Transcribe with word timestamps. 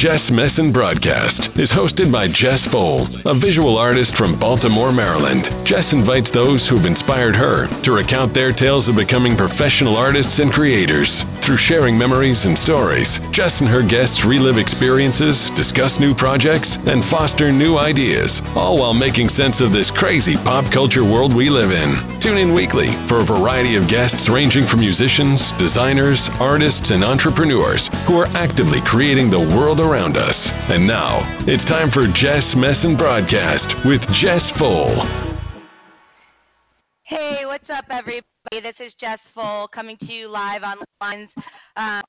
Jess 0.00 0.22
Messin 0.30 0.72
Broadcast 0.72 1.36
is 1.60 1.68
hosted 1.76 2.10
by 2.10 2.26
Jess 2.26 2.60
Fold, 2.72 3.20
a 3.26 3.38
visual 3.38 3.76
artist 3.76 4.10
from 4.16 4.40
Baltimore, 4.40 4.94
Maryland. 4.94 5.44
Jess 5.68 5.84
invites 5.92 6.28
those 6.32 6.66
who've 6.70 6.86
inspired 6.86 7.36
her 7.36 7.68
to 7.84 7.92
recount 7.92 8.32
their 8.32 8.54
tales 8.54 8.88
of 8.88 8.96
becoming 8.96 9.36
professional 9.36 9.98
artists 9.98 10.32
and 10.38 10.54
creators. 10.54 11.08
Through 11.44 11.58
sharing 11.68 11.98
memories 11.98 12.38
and 12.40 12.56
stories, 12.64 13.08
Jess 13.40 13.56
and 13.56 13.72
her 13.72 13.80
guests 13.80 14.20
relive 14.28 14.60
experiences, 14.60 15.32
discuss 15.56 15.88
new 15.96 16.14
projects, 16.14 16.68
and 16.68 17.08
foster 17.08 17.50
new 17.50 17.78
ideas, 17.78 18.28
all 18.52 18.76
while 18.76 18.92
making 18.92 19.30
sense 19.32 19.56
of 19.60 19.72
this 19.72 19.88
crazy 19.96 20.36
pop 20.44 20.70
culture 20.74 21.08
world 21.08 21.34
we 21.34 21.48
live 21.48 21.70
in. 21.70 22.20
Tune 22.20 22.36
in 22.36 22.52
weekly 22.52 22.92
for 23.08 23.22
a 23.22 23.24
variety 23.24 23.80
of 23.80 23.88
guests 23.88 24.28
ranging 24.28 24.68
from 24.68 24.84
musicians, 24.84 25.40
designers, 25.56 26.20
artists, 26.36 26.84
and 26.92 27.02
entrepreneurs 27.02 27.80
who 28.04 28.20
are 28.20 28.28
actively 28.36 28.84
creating 28.84 29.30
the 29.30 29.40
world 29.40 29.80
around 29.80 30.18
us. 30.18 30.36
And 30.68 30.86
now, 30.86 31.24
it's 31.48 31.64
time 31.64 31.88
for 31.96 32.04
Jess 32.20 32.44
Messin 32.60 32.98
Broadcast 32.98 33.64
with 33.88 34.04
Jess 34.20 34.44
Full. 34.60 35.00
Hey, 37.08 37.48
what's 37.48 37.70
up, 37.72 37.88
everybody? 37.88 38.20
This 38.52 38.76
is 38.84 38.92
Jess 39.00 39.18
Full 39.34 39.66
coming 39.72 39.96
to 39.96 40.12
you 40.12 40.28
live 40.28 40.62
on 40.62 40.76
Lions 41.00 41.30
um, 41.76 42.02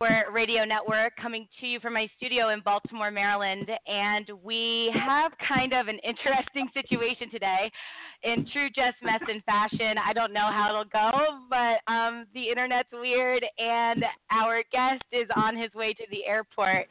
we're 0.00 0.30
Radio 0.32 0.64
Network, 0.64 1.12
coming 1.20 1.48
to 1.60 1.66
you 1.66 1.80
from 1.80 1.94
my 1.94 2.08
studio 2.16 2.50
in 2.50 2.60
Baltimore, 2.60 3.10
Maryland. 3.10 3.68
And 3.86 4.30
we 4.44 4.92
have 4.94 5.32
kind 5.46 5.72
of 5.72 5.88
an 5.88 5.98
interesting 6.04 6.68
situation 6.74 7.30
today. 7.30 7.70
In 8.22 8.46
true 8.52 8.68
Jess 8.74 8.94
Messin 9.02 9.42
fashion, 9.46 9.94
I 9.98 10.12
don't 10.12 10.32
know 10.32 10.50
how 10.50 10.70
it'll 10.70 10.84
go, 10.84 11.10
but 11.50 11.92
um, 11.92 12.26
the 12.34 12.48
internet's 12.48 12.88
weird, 12.92 13.44
and 13.58 14.04
our 14.30 14.62
guest 14.72 15.02
is 15.12 15.28
on 15.36 15.56
his 15.56 15.72
way 15.74 15.92
to 15.94 16.04
the 16.10 16.24
airport. 16.26 16.86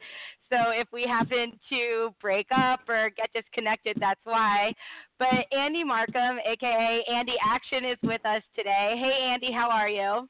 So 0.50 0.56
if 0.70 0.88
we 0.92 1.02
happen 1.02 1.52
to 1.68 2.10
break 2.20 2.46
up 2.56 2.80
or 2.88 3.10
get 3.16 3.30
disconnected, 3.34 3.96
that's 4.00 4.20
why. 4.24 4.72
But 5.18 5.46
Andy 5.52 5.84
Markham, 5.84 6.38
aka 6.46 7.04
Andy 7.12 7.34
Action, 7.46 7.84
is 7.84 7.98
with 8.02 8.24
us 8.24 8.42
today. 8.56 8.94
Hey, 8.98 9.30
Andy, 9.30 9.52
how 9.52 9.68
are 9.70 9.88
you? 9.88 10.28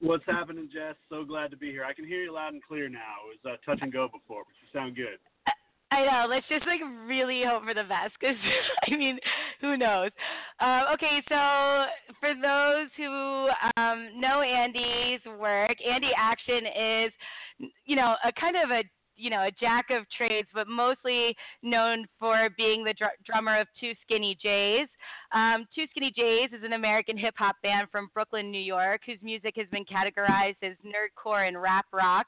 What's 0.00 0.24
happening, 0.26 0.68
Jess? 0.72 0.94
So 1.08 1.24
glad 1.24 1.50
to 1.50 1.56
be 1.56 1.70
here. 1.70 1.84
I 1.84 1.94
can 1.94 2.06
hear 2.06 2.22
you 2.22 2.32
loud 2.32 2.52
and 2.52 2.62
clear 2.62 2.88
now. 2.88 3.24
It 3.32 3.38
was 3.42 3.58
uh, 3.58 3.70
touch 3.70 3.78
and 3.82 3.92
go 3.92 4.08
before, 4.08 4.42
but 4.44 4.54
you 4.60 4.78
sound 4.78 4.96
good. 4.96 5.18
I 5.90 6.04
know. 6.04 6.26
Let's 6.28 6.46
just 6.48 6.66
like 6.66 6.80
really 7.06 7.44
hope 7.46 7.64
for 7.64 7.72
the 7.72 7.84
best, 7.84 8.12
because 8.20 8.36
I 8.86 8.96
mean, 8.96 9.18
who 9.60 9.76
knows? 9.76 10.10
Uh, 10.60 10.82
okay, 10.94 11.22
so 11.28 11.86
for 12.20 12.34
those 12.34 12.88
who 12.96 13.48
um, 13.80 14.08
know 14.20 14.42
Andy's 14.42 15.20
work, 15.38 15.76
Andy 15.88 16.10
Action 16.18 16.66
is, 16.66 17.12
you 17.84 17.96
know, 17.96 18.16
a 18.24 18.32
kind 18.32 18.56
of 18.56 18.70
a 18.70 18.82
you 19.16 19.30
know, 19.30 19.42
a 19.42 19.50
jack 19.50 19.86
of 19.90 20.04
trades, 20.16 20.48
but 20.54 20.68
mostly 20.68 21.34
known 21.62 22.06
for 22.18 22.48
being 22.56 22.84
the 22.84 22.94
dr- 22.94 23.18
drummer 23.24 23.60
of 23.60 23.66
Two 23.80 23.92
Skinnee 24.04 24.38
J's. 24.38 24.88
Um, 25.32 25.66
Two 25.74 25.84
Skinnee 25.88 26.14
J's 26.14 26.52
is 26.52 26.64
an 26.64 26.74
American 26.74 27.16
hip 27.16 27.34
hop 27.36 27.56
band 27.62 27.88
from 27.90 28.10
Brooklyn, 28.14 28.50
New 28.50 28.60
York, 28.60 29.02
whose 29.06 29.18
music 29.22 29.54
has 29.56 29.66
been 29.70 29.84
categorized 29.84 30.62
as 30.62 30.76
nerdcore 30.84 31.48
and 31.48 31.60
rap 31.60 31.86
rock. 31.92 32.26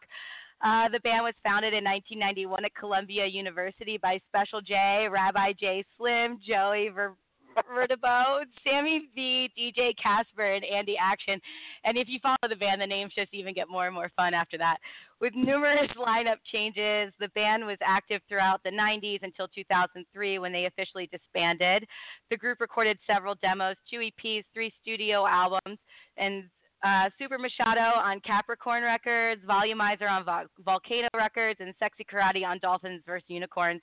Uh, 0.64 0.88
the 0.88 1.00
band 1.00 1.22
was 1.22 1.34
founded 1.44 1.72
in 1.72 1.84
1991 1.84 2.64
at 2.64 2.74
Columbia 2.74 3.26
University 3.26 3.96
by 3.96 4.20
Special 4.28 4.60
J, 4.60 5.06
Rabbi 5.10 5.52
J 5.58 5.84
Slim, 5.96 6.38
Joey 6.44 6.88
Ver- 6.88 7.14
Viturbo, 7.56 8.44
Sammy 8.64 9.08
B, 9.14 9.50
DJ 9.58 9.92
Casper, 10.02 10.54
and 10.54 10.64
Andy 10.64 10.96
Action. 11.00 11.40
And 11.84 11.96
if 11.96 12.08
you 12.08 12.18
follow 12.22 12.36
the 12.48 12.56
band, 12.56 12.80
the 12.80 12.86
names 12.86 13.12
just 13.14 13.32
even 13.32 13.54
get 13.54 13.68
more 13.68 13.86
and 13.86 13.94
more 13.94 14.10
fun 14.16 14.34
after 14.34 14.58
that. 14.58 14.78
With 15.20 15.34
numerous 15.34 15.90
lineup 15.96 16.36
changes, 16.52 17.12
the 17.18 17.28
band 17.34 17.66
was 17.66 17.78
active 17.82 18.20
throughout 18.28 18.62
the 18.64 18.70
90s 18.70 19.20
until 19.22 19.48
2003 19.48 20.38
when 20.38 20.52
they 20.52 20.66
officially 20.66 21.08
disbanded. 21.10 21.84
The 22.30 22.36
group 22.36 22.60
recorded 22.60 22.98
several 23.06 23.34
demos, 23.42 23.76
two 23.90 23.98
EPs, 23.98 24.44
three 24.54 24.72
studio 24.80 25.26
albums, 25.26 25.78
and 26.16 26.44
uh, 26.84 27.10
Supermercado 27.20 27.96
on 27.96 28.20
Capricorn 28.20 28.82
Records, 28.82 29.42
Volumizer 29.48 30.08
on 30.08 30.24
Vol- 30.24 30.46
Volcano 30.64 31.08
Records, 31.14 31.58
and 31.60 31.74
Sexy 31.78 32.04
Karate 32.04 32.46
on 32.46 32.58
Dolphins 32.60 33.02
vs. 33.04 33.24
Unicorns. 33.28 33.80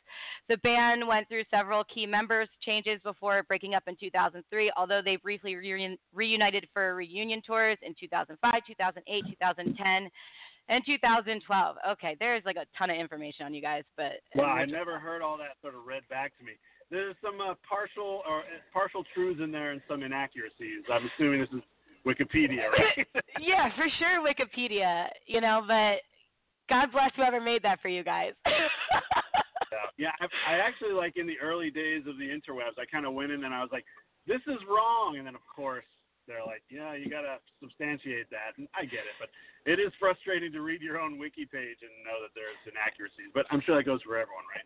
The 0.48 0.58
band 0.58 1.06
went 1.08 1.28
through 1.28 1.44
several 1.52 1.84
key 1.86 2.06
members 2.06 2.48
changes 2.62 3.00
before 3.04 3.44
breaking 3.44 3.74
up 3.74 3.84
in 3.88 3.96
2003, 4.00 4.72
although 4.78 5.02
they 5.04 5.18
briefly 5.18 5.54
reun- 5.56 5.98
reunited 6.14 6.68
for 6.74 6.96
reunion 6.96 7.42
tours 7.46 7.78
in 7.82 7.94
2005, 8.00 8.54
2008, 8.66 9.24
2010. 9.28 10.10
And 10.68 10.84
2012. 10.84 11.76
Okay, 11.92 12.16
there's 12.20 12.42
like 12.44 12.56
a 12.56 12.66
ton 12.76 12.90
of 12.90 12.98
information 12.98 13.46
on 13.46 13.54
you 13.54 13.62
guys, 13.62 13.84
but 13.96 14.14
wow, 14.34 14.46
I 14.46 14.66
never 14.66 14.98
heard 14.98 15.22
all 15.22 15.38
that 15.38 15.62
sort 15.62 15.76
of 15.76 15.86
read 15.86 16.02
back 16.10 16.36
to 16.40 16.44
me. 16.44 16.54
There's 16.90 17.16
some 17.24 17.40
uh, 17.40 17.54
partial 17.70 18.24
or 18.28 18.40
uh, 18.40 18.62
partial 18.74 19.04
truths 19.14 19.42
in 19.44 19.52
there 19.52 19.72
and 19.72 19.82
some 19.88 20.02
inaccuracies. 20.02 20.82
I'm 20.92 21.08
assuming 21.14 21.42
this 21.42 21.50
is 21.54 21.62
Wikipedia, 22.06 22.70
right? 22.72 23.08
yeah, 23.40 23.70
for 23.76 23.86
sure, 24.00 24.22
Wikipedia. 24.22 25.08
You 25.28 25.42
know, 25.42 25.64
but 25.68 26.02
God 26.70 26.92
bless 26.92 27.12
whoever 27.16 27.42
made 27.42 27.64
that 27.64 27.82
for 27.82 27.90
you 27.90 28.04
guys. 28.04 28.34
yeah, 29.98 30.12
I, 30.22 30.56
I 30.56 30.56
actually 30.58 30.94
like 30.94 31.18
in 31.18 31.28
the 31.28 31.40
early 31.42 31.70
days 31.70 32.04
of 32.08 32.18
the 32.18 32.30
interwebs, 32.30 32.78
I 32.78 32.86
kind 32.92 33.06
of 33.06 33.14
went 33.14 33.32
in 33.32 33.44
and 33.44 33.54
I 33.54 33.62
was 33.62 33.70
like, 33.72 33.86
"This 34.28 34.42
is 34.48 34.60
wrong," 34.70 35.18
and 35.18 35.26
then 35.26 35.36
of 35.36 35.46
course 35.50 35.86
they're 36.28 36.46
like, 36.46 36.64
"Yeah, 36.70 36.96
you 36.96 37.10
got 37.10 37.22
to 37.22 37.38
substantiate 37.62 38.30
that." 38.30 38.58
And 38.58 38.68
I 38.74 38.86
get 38.86 39.06
it, 39.06 39.18
but 39.20 39.30
it 39.66 39.80
is 39.80 39.92
frustrating 40.00 40.52
to 40.54 40.62
read 40.62 40.82
your 40.82 41.00
own 41.00 41.18
wiki 41.18 41.46
page 41.46 41.82
and 41.82 41.92
know 42.06 42.22
that 42.22 42.34
there's 42.34 42.60
inaccuracies. 42.70 43.34
But 43.34 43.46
I'm 43.52 43.62
sure 43.62 43.76
that 43.78 43.86
goes 43.86 44.02
for 44.02 44.18
everyone, 44.18 44.46
right? 44.54 44.66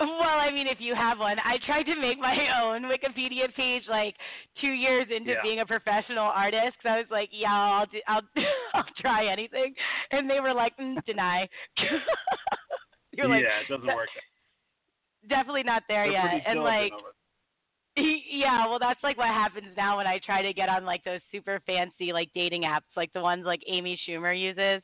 Well, 0.00 0.38
I 0.38 0.50
mean, 0.52 0.68
if 0.68 0.78
you 0.80 0.94
have 0.94 1.18
one, 1.18 1.38
I 1.40 1.58
tried 1.66 1.82
to 1.84 1.96
make 2.00 2.18
my 2.18 2.36
own 2.62 2.82
Wikipedia 2.84 3.52
page 3.54 3.82
like 3.88 4.14
two 4.60 4.70
years 4.70 5.06
into 5.14 5.30
yeah. 5.30 5.42
being 5.42 5.60
a 5.60 5.66
professional 5.66 6.24
artist. 6.24 6.76
Cause 6.82 6.90
I 6.90 6.96
was 6.98 7.06
like, 7.10 7.30
yeah, 7.32 7.52
I'll 7.52 7.86
do, 7.86 7.98
I'll 8.06 8.22
I'll 8.74 8.84
try 9.00 9.26
anything, 9.26 9.74
and 10.12 10.30
they 10.30 10.40
were 10.40 10.54
like, 10.54 10.76
mm, 10.78 11.04
deny. 11.04 11.48
You're 13.12 13.28
like, 13.28 13.42
yeah, 13.42 13.60
it 13.60 13.68
doesn't 13.68 13.86
work. 13.86 14.08
Definitely 15.28 15.64
not 15.64 15.82
there 15.88 16.04
They're 16.04 16.12
yet, 16.12 16.42
and 16.46 16.60
like. 16.60 16.92
Yeah, 18.30 18.68
well, 18.68 18.78
that's 18.78 19.02
like 19.02 19.18
what 19.18 19.28
happens 19.28 19.68
now 19.76 19.96
when 19.96 20.06
I 20.06 20.20
try 20.24 20.42
to 20.42 20.52
get 20.52 20.68
on 20.68 20.84
like 20.84 21.02
those 21.04 21.20
super 21.32 21.60
fancy 21.66 22.12
like 22.12 22.30
dating 22.34 22.62
apps, 22.62 22.96
like 22.96 23.12
the 23.12 23.20
ones 23.20 23.44
like 23.44 23.60
Amy 23.66 23.98
Schumer 24.06 24.38
uses, 24.38 24.82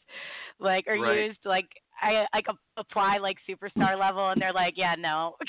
like 0.59 0.87
or 0.87 0.95
right. 0.95 1.27
used 1.27 1.39
like 1.45 1.69
I 2.03 2.27
like 2.35 2.47
apply 2.77 3.19
like 3.19 3.37
superstar 3.49 3.99
level, 3.99 4.31
and 4.31 4.41
they're 4.41 4.53
like, 4.53 4.75
yeah, 4.77 4.95
no. 4.99 5.37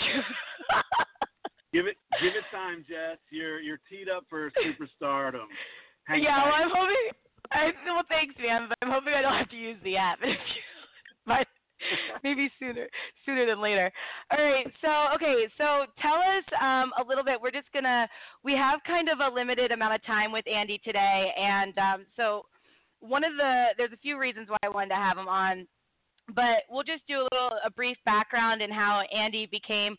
give 1.73 1.87
it, 1.87 1.97
give 2.21 2.33
it 2.35 2.43
time, 2.51 2.85
Jess. 2.87 3.17
You're 3.31 3.59
you're 3.59 3.79
teed 3.89 4.07
up 4.09 4.25
for 4.29 4.51
superstardom. 4.51 5.47
Hang 6.05 6.21
yeah, 6.21 6.43
well, 6.43 6.53
I'm 6.53 6.69
hoping. 6.69 7.11
I 7.51 7.71
well, 7.85 8.03
thanks, 8.07 8.35
man, 8.39 8.67
but 8.69 8.77
I'm 8.81 8.91
hoping 8.91 9.13
I 9.13 9.21
don't 9.21 9.37
have 9.37 9.49
to 9.49 9.55
use 9.55 9.77
the 9.83 9.97
app. 9.97 10.19
but 11.25 11.47
maybe 12.23 12.49
sooner 12.59 12.87
sooner 13.25 13.45
than 13.45 13.61
later. 13.61 13.91
All 14.31 14.43
right, 14.43 14.67
so 14.81 15.15
okay, 15.15 15.45
so 15.57 15.85
tell 16.01 16.15
us 16.15 16.43
um, 16.61 16.91
a 17.03 17.07
little 17.07 17.23
bit. 17.23 17.39
We're 17.41 17.51
just 17.51 17.71
gonna 17.73 18.07
we 18.43 18.53
have 18.53 18.79
kind 18.85 19.09
of 19.09 19.19
a 19.19 19.33
limited 19.33 19.71
amount 19.71 19.95
of 19.95 20.05
time 20.05 20.31
with 20.31 20.45
Andy 20.47 20.79
today, 20.83 21.31
and 21.37 21.77
um, 21.77 22.05
so 22.15 22.43
one 22.99 23.23
of 23.23 23.33
the 23.37 23.67
there's 23.77 23.93
a 23.93 23.97
few 23.97 24.19
reasons 24.19 24.49
why 24.49 24.57
I 24.63 24.69
wanted 24.69 24.89
to 24.89 24.95
have 24.95 25.17
him 25.17 25.27
on 25.27 25.67
but 26.33 26.63
we'll 26.69 26.83
just 26.83 27.05
do 27.07 27.21
a 27.21 27.27
little 27.31 27.51
a 27.63 27.69
brief 27.69 27.97
background 28.05 28.61
in 28.61 28.71
how 28.71 29.03
Andy 29.15 29.45
became 29.45 29.95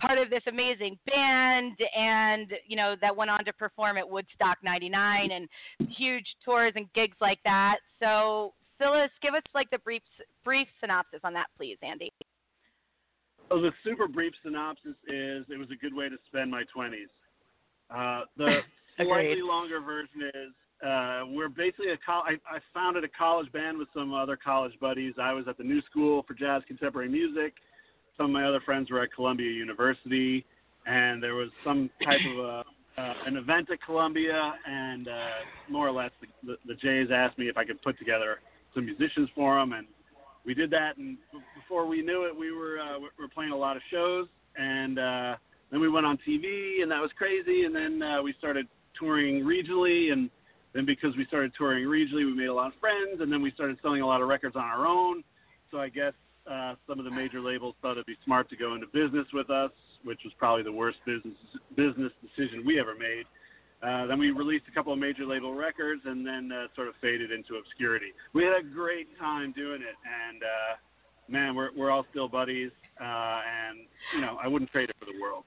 part 0.00 0.18
of 0.18 0.30
this 0.30 0.42
amazing 0.46 0.98
band 1.06 1.76
and 1.96 2.52
you 2.66 2.76
know 2.76 2.96
that 3.00 3.14
went 3.14 3.30
on 3.30 3.44
to 3.44 3.52
perform 3.54 3.96
at 3.96 4.08
Woodstock 4.08 4.58
99 4.62 5.30
and 5.30 5.48
huge 5.90 6.26
tours 6.44 6.72
and 6.76 6.92
gigs 6.92 7.16
like 7.20 7.38
that. 7.44 7.76
So 7.98 8.52
Phyllis, 8.80 9.10
give 9.22 9.34
us 9.34 9.42
like 9.54 9.70
the 9.70 9.78
brief 9.78 10.02
brief 10.42 10.66
synopsis 10.80 11.20
on 11.22 11.34
that 11.34 11.46
please, 11.56 11.76
Andy. 11.82 12.10
So 13.50 13.60
the 13.60 13.70
super 13.84 14.08
brief 14.08 14.32
synopsis 14.42 14.96
is 15.06 15.44
it 15.48 15.58
was 15.58 15.68
a 15.70 15.76
good 15.76 15.94
way 15.94 16.08
to 16.08 16.16
spend 16.28 16.50
my 16.50 16.62
20s. 16.74 17.10
Uh, 17.90 18.24
the 18.36 18.60
slightly 18.96 19.42
longer 19.42 19.80
version 19.80 20.22
is 20.22 20.52
uh, 20.86 21.24
we're 21.28 21.48
basically 21.50 21.90
a 21.90 21.98
col- 22.04 22.24
I, 22.24 22.34
I 22.48 22.58
founded 22.72 23.04
a 23.04 23.08
college 23.08 23.52
band 23.52 23.76
with 23.76 23.88
some 23.92 24.14
other 24.14 24.36
college 24.42 24.72
buddies. 24.80 25.14
I 25.20 25.32
was 25.32 25.44
at 25.46 25.58
the 25.58 25.64
New 25.64 25.82
School 25.82 26.24
for 26.26 26.32
Jazz 26.32 26.62
Contemporary 26.66 27.08
Music. 27.08 27.52
Some 28.16 28.26
of 28.26 28.32
my 28.32 28.44
other 28.44 28.60
friends 28.60 28.90
were 28.90 29.02
at 29.02 29.12
Columbia 29.12 29.50
University, 29.50 30.46
and 30.86 31.22
there 31.22 31.34
was 31.34 31.50
some 31.64 31.90
type 32.02 32.20
of 32.32 32.38
a, 32.38 32.64
uh, 32.96 33.14
an 33.26 33.36
event 33.36 33.68
at 33.70 33.82
Columbia, 33.82 34.54
and 34.66 35.08
uh, 35.08 35.26
more 35.68 35.86
or 35.86 35.92
less 35.92 36.12
the, 36.20 36.46
the, 36.46 36.56
the 36.66 36.74
Jays 36.74 37.08
asked 37.12 37.38
me 37.38 37.48
if 37.48 37.58
I 37.58 37.64
could 37.64 37.82
put 37.82 37.98
together 37.98 38.38
some 38.74 38.86
musicians 38.86 39.28
for 39.34 39.58
them, 39.58 39.72
and 39.72 39.86
we 40.44 40.54
did 40.54 40.70
that. 40.70 40.96
And 40.96 41.18
before 41.54 41.86
we 41.86 42.02
knew 42.02 42.24
it, 42.24 42.36
we 42.36 42.52
were 42.52 42.78
uh, 42.78 42.98
we 42.98 43.08
were 43.18 43.28
playing 43.32 43.52
a 43.52 43.56
lot 43.56 43.76
of 43.76 43.82
shows, 43.90 44.26
and 44.56 44.98
uh, 44.98 45.36
then 45.70 45.80
we 45.80 45.88
went 45.88 46.06
on 46.06 46.18
TV, 46.26 46.82
and 46.82 46.90
that 46.90 47.00
was 47.00 47.10
crazy. 47.16 47.64
And 47.64 47.74
then 47.74 48.02
uh, 48.02 48.22
we 48.22 48.34
started 48.38 48.66
touring 48.98 49.44
regionally, 49.44 50.12
and 50.12 50.30
then 50.74 50.86
because 50.86 51.16
we 51.16 51.24
started 51.26 51.52
touring 51.56 51.84
regionally, 51.84 52.24
we 52.26 52.34
made 52.34 52.46
a 52.46 52.54
lot 52.54 52.68
of 52.68 52.78
friends, 52.80 53.20
and 53.20 53.32
then 53.32 53.42
we 53.42 53.50
started 53.52 53.78
selling 53.82 54.02
a 54.02 54.06
lot 54.06 54.22
of 54.22 54.28
records 54.28 54.56
on 54.56 54.62
our 54.62 54.86
own. 54.86 55.22
So 55.70 55.78
I 55.78 55.88
guess 55.88 56.12
uh, 56.50 56.74
some 56.88 56.98
of 56.98 57.04
the 57.04 57.10
major 57.10 57.40
labels 57.40 57.74
thought 57.82 57.92
it'd 57.92 58.06
be 58.06 58.16
smart 58.24 58.48
to 58.50 58.56
go 58.56 58.74
into 58.74 58.86
business 58.86 59.26
with 59.32 59.50
us, 59.50 59.70
which 60.04 60.20
was 60.24 60.32
probably 60.38 60.62
the 60.62 60.72
worst 60.72 60.98
business 61.06 61.34
business 61.76 62.12
decision 62.22 62.64
we 62.64 62.80
ever 62.80 62.94
made. 62.94 63.24
Uh, 63.82 64.06
then 64.06 64.18
we 64.18 64.30
released 64.30 64.64
a 64.68 64.74
couple 64.74 64.92
of 64.92 64.98
major 64.98 65.24
label 65.24 65.54
records, 65.54 66.02
and 66.04 66.26
then 66.26 66.50
uh, 66.52 66.66
sort 66.76 66.88
of 66.88 66.94
faded 67.00 67.32
into 67.32 67.56
obscurity. 67.56 68.12
We 68.34 68.44
had 68.44 68.52
a 68.52 68.62
great 68.62 69.08
time 69.18 69.52
doing 69.52 69.80
it, 69.80 69.96
and 70.04 70.42
uh, 70.42 70.76
man, 71.28 71.54
we're 71.54 71.70
we're 71.76 71.90
all 71.90 72.04
still 72.10 72.28
buddies, 72.28 72.70
uh, 73.00 73.04
and 73.04 73.78
you 74.14 74.20
know 74.20 74.36
I 74.42 74.48
wouldn't 74.48 74.70
trade 74.70 74.90
it 74.90 74.96
for 74.98 75.06
the 75.06 75.18
world. 75.20 75.44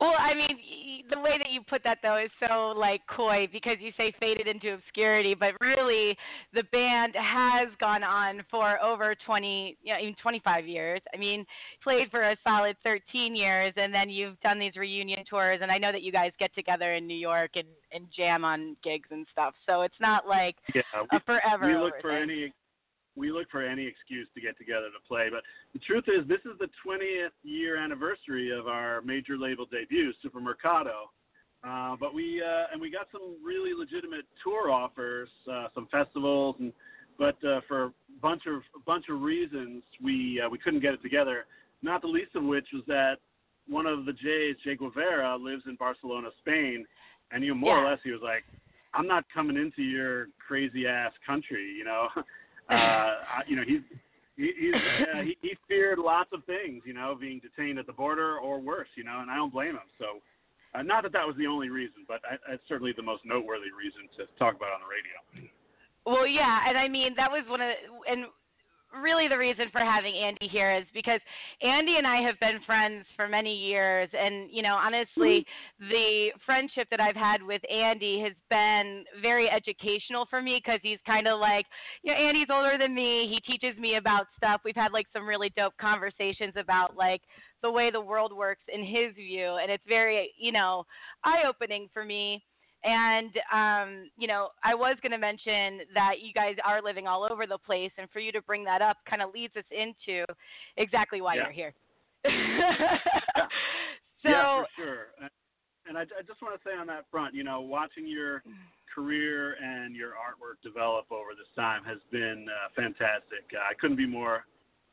Well, 0.00 0.14
I 0.18 0.34
mean, 0.34 1.04
the 1.10 1.20
way 1.20 1.38
that 1.38 1.50
you 1.50 1.60
put 1.62 1.82
that 1.84 1.98
though 2.02 2.18
is 2.18 2.30
so 2.46 2.74
like 2.76 3.00
coy 3.08 3.48
because 3.52 3.76
you 3.80 3.92
say 3.96 4.12
faded 4.20 4.46
into 4.46 4.74
obscurity, 4.74 5.34
but 5.34 5.54
really 5.60 6.16
the 6.52 6.64
band 6.64 7.14
has 7.16 7.68
gone 7.80 8.02
on 8.02 8.44
for 8.50 8.82
over 8.82 9.14
20, 9.26 9.76
you 9.82 9.92
know, 9.92 10.00
even 10.00 10.14
25 10.22 10.66
years. 10.66 11.00
I 11.14 11.16
mean, 11.16 11.44
played 11.82 12.10
for 12.10 12.30
a 12.30 12.36
solid 12.44 12.76
13 12.84 13.34
years, 13.34 13.72
and 13.76 13.92
then 13.92 14.10
you've 14.10 14.40
done 14.40 14.58
these 14.58 14.76
reunion 14.76 15.24
tours, 15.28 15.60
and 15.62 15.70
I 15.70 15.78
know 15.78 15.92
that 15.92 16.02
you 16.02 16.12
guys 16.12 16.32
get 16.38 16.54
together 16.54 16.94
in 16.94 17.06
New 17.06 17.16
York 17.16 17.52
and 17.56 17.68
and 17.92 18.06
jam 18.14 18.44
on 18.44 18.76
gigs 18.84 19.08
and 19.10 19.26
stuff. 19.32 19.54
So 19.66 19.82
it's 19.82 19.94
not 20.00 20.26
like 20.26 20.56
yeah, 20.74 20.82
we, 21.10 21.18
a 21.18 21.20
forever. 21.20 21.66
We 21.66 21.76
look 21.76 21.94
for 22.02 22.10
thing. 22.10 22.22
any 22.22 22.52
we 23.16 23.32
look 23.32 23.50
for 23.50 23.62
any 23.64 23.86
excuse 23.86 24.28
to 24.34 24.40
get 24.40 24.56
together 24.58 24.86
to 24.86 25.08
play. 25.08 25.28
But 25.30 25.42
the 25.72 25.80
truth 25.80 26.04
is, 26.06 26.26
this 26.28 26.40
is 26.44 26.58
the 26.58 26.68
20th 26.86 27.30
year 27.42 27.76
anniversary 27.76 28.56
of 28.56 28.68
our 28.68 29.00
major 29.02 29.36
label 29.36 29.66
debut, 29.66 30.12
Supermercado. 30.24 31.10
Uh, 31.66 31.96
but 31.98 32.14
we 32.14 32.40
uh, 32.40 32.66
and 32.72 32.80
we 32.80 32.90
got 32.90 33.08
some 33.10 33.36
really 33.44 33.72
legitimate 33.76 34.24
tour 34.44 34.70
offers, 34.70 35.28
uh, 35.50 35.66
some 35.74 35.88
festivals, 35.90 36.54
and 36.60 36.72
but 37.18 37.36
uh, 37.44 37.60
for 37.66 37.86
a 37.86 37.92
bunch 38.22 38.42
of 38.46 38.62
a 38.76 38.80
bunch 38.86 39.06
of 39.10 39.20
reasons, 39.20 39.82
we 40.02 40.40
uh, 40.40 40.48
we 40.48 40.58
couldn't 40.58 40.80
get 40.80 40.94
it 40.94 41.02
together. 41.02 41.46
Not 41.82 42.02
the 42.02 42.08
least 42.08 42.36
of 42.36 42.44
which 42.44 42.66
was 42.72 42.84
that 42.86 43.16
one 43.68 43.86
of 43.86 44.06
the 44.06 44.12
Jays, 44.12 44.54
Jay 44.64 44.76
Guevara, 44.76 45.36
lives 45.36 45.64
in 45.66 45.74
Barcelona, 45.74 46.28
Spain, 46.40 46.86
and 47.32 47.42
you 47.42 47.50
know, 47.50 47.56
more 47.56 47.76
Yeah. 47.76 47.86
or 47.86 47.90
less 47.90 47.98
he 48.04 48.12
was 48.12 48.22
like, 48.22 48.44
"I'm 48.94 49.08
not 49.08 49.24
coming 49.34 49.56
into 49.56 49.82
your 49.82 50.28
crazy 50.46 50.86
ass 50.86 51.12
country," 51.26 51.74
you 51.76 51.84
know. 51.84 52.06
uh, 52.68 53.14
you 53.46 53.56
know, 53.56 53.62
he's 53.66 53.80
he, 54.36 54.52
he's 54.58 54.74
uh, 54.74 55.22
he, 55.22 55.36
he 55.42 55.56
feared 55.66 55.98
lots 55.98 56.30
of 56.32 56.44
things, 56.44 56.82
you 56.86 56.94
know, 56.94 57.16
being 57.18 57.40
detained 57.40 57.78
at 57.78 57.86
the 57.86 57.92
border 57.92 58.38
or 58.38 58.60
worse, 58.60 58.88
you 58.94 59.04
know, 59.04 59.20
and 59.20 59.30
I 59.30 59.36
don't 59.36 59.52
blame 59.52 59.74
him. 59.74 59.88
So, 59.98 60.22
uh, 60.78 60.82
not 60.82 61.02
that 61.02 61.12
that 61.12 61.26
was 61.26 61.36
the 61.38 61.46
only 61.46 61.70
reason, 61.70 62.04
but 62.06 62.20
I, 62.24 62.36
that's 62.48 62.62
certainly 62.68 62.92
the 62.96 63.02
most 63.02 63.24
noteworthy 63.24 63.72
reason 63.76 64.08
to 64.16 64.26
talk 64.38 64.54
about 64.54 64.70
on 64.72 64.80
the 64.80 64.90
radio. 64.90 65.50
Well, 66.06 66.26
yeah, 66.26 66.68
and 66.68 66.78
I 66.78 66.88
mean 66.88 67.14
that 67.16 67.30
was 67.30 67.42
one 67.48 67.60
of 67.60 67.70
and 68.08 68.26
really 69.28 69.54
the 69.54 69.60
reason 69.60 69.70
for 69.72 69.80
having 69.80 70.14
Andy 70.14 70.48
here 70.48 70.74
is 70.74 70.84
because 70.94 71.20
Andy 71.62 71.96
and 71.96 72.06
I 72.06 72.20
have 72.22 72.38
been 72.40 72.60
friends 72.66 73.04
for 73.16 73.28
many 73.28 73.54
years. 73.54 74.08
And 74.18 74.48
you 74.50 74.62
know 74.62 74.74
honestly 74.74 75.46
mm-hmm. 75.80 75.88
the 75.88 76.28
friendship 76.44 76.88
that 76.90 77.00
I've 77.00 77.16
had 77.16 77.42
with 77.42 77.62
Andy 77.70 78.20
has 78.20 78.32
been 78.50 79.04
very 79.22 79.48
educational 79.50 80.26
for 80.30 80.42
me 80.42 80.60
cuz 80.64 80.80
he's 80.82 80.98
kind 81.06 81.26
of 81.26 81.40
like 81.40 81.66
you 82.02 82.12
know 82.12 82.18
Andy's 82.18 82.48
older 82.50 82.78
than 82.78 82.94
me. 82.94 83.28
He 83.28 83.40
teaches 83.40 83.78
me 83.78 83.96
about 83.96 84.26
stuff. 84.36 84.60
We've 84.64 84.76
had 84.76 84.92
like 84.92 85.06
some 85.12 85.26
really 85.26 85.50
dope 85.56 85.76
conversations 85.78 86.54
about 86.56 86.96
like 86.96 87.22
the 87.62 87.70
way 87.70 87.90
the 87.90 88.00
world 88.00 88.32
works 88.32 88.62
in 88.72 88.84
his 88.84 89.14
view. 89.14 89.58
And 89.60 89.70
it's 89.70 89.84
very 89.86 90.32
you 90.38 90.52
know 90.52 90.84
eye 91.24 91.44
opening 91.46 91.88
for 91.92 92.04
me 92.04 92.42
and 92.84 93.30
um, 93.52 94.10
you 94.16 94.28
know, 94.28 94.48
I 94.62 94.74
was 94.74 94.96
going 95.02 95.12
to 95.12 95.18
mention 95.18 95.80
that 95.94 96.20
you 96.20 96.32
guys 96.32 96.56
are 96.64 96.82
living 96.82 97.06
all 97.06 97.26
over 97.30 97.46
the 97.46 97.58
place, 97.58 97.92
and 97.98 98.08
for 98.10 98.20
you 98.20 98.32
to 98.32 98.42
bring 98.42 98.64
that 98.64 98.82
up 98.82 98.98
kind 99.08 99.22
of 99.22 99.32
leads 99.34 99.56
us 99.56 99.64
into 99.70 100.24
exactly 100.76 101.20
why 101.20 101.34
Yeah. 101.36 101.44
you're 101.44 101.52
here. 101.52 101.74
so 104.22 104.28
yeah, 104.28 104.62
for 104.62 104.66
sure. 104.76 105.06
And 105.88 105.96
I, 105.96 106.02
I 106.02 106.22
just 106.26 106.42
want 106.42 106.60
to 106.60 106.68
say 106.68 106.76
on 106.76 106.86
that 106.88 107.04
front, 107.10 107.34
you 107.34 107.44
know, 107.44 107.60
watching 107.60 108.06
your 108.06 108.42
career 108.94 109.54
and 109.62 109.96
your 109.96 110.10
artwork 110.10 110.60
develop 110.62 111.06
over 111.10 111.30
this 111.36 111.48
time 111.56 111.82
has 111.84 111.98
been 112.10 112.46
uh, 112.48 112.68
fantastic. 112.76 113.46
Uh, 113.54 113.70
I 113.70 113.74
couldn't 113.80 113.96
be 113.96 114.06
more 114.06 114.44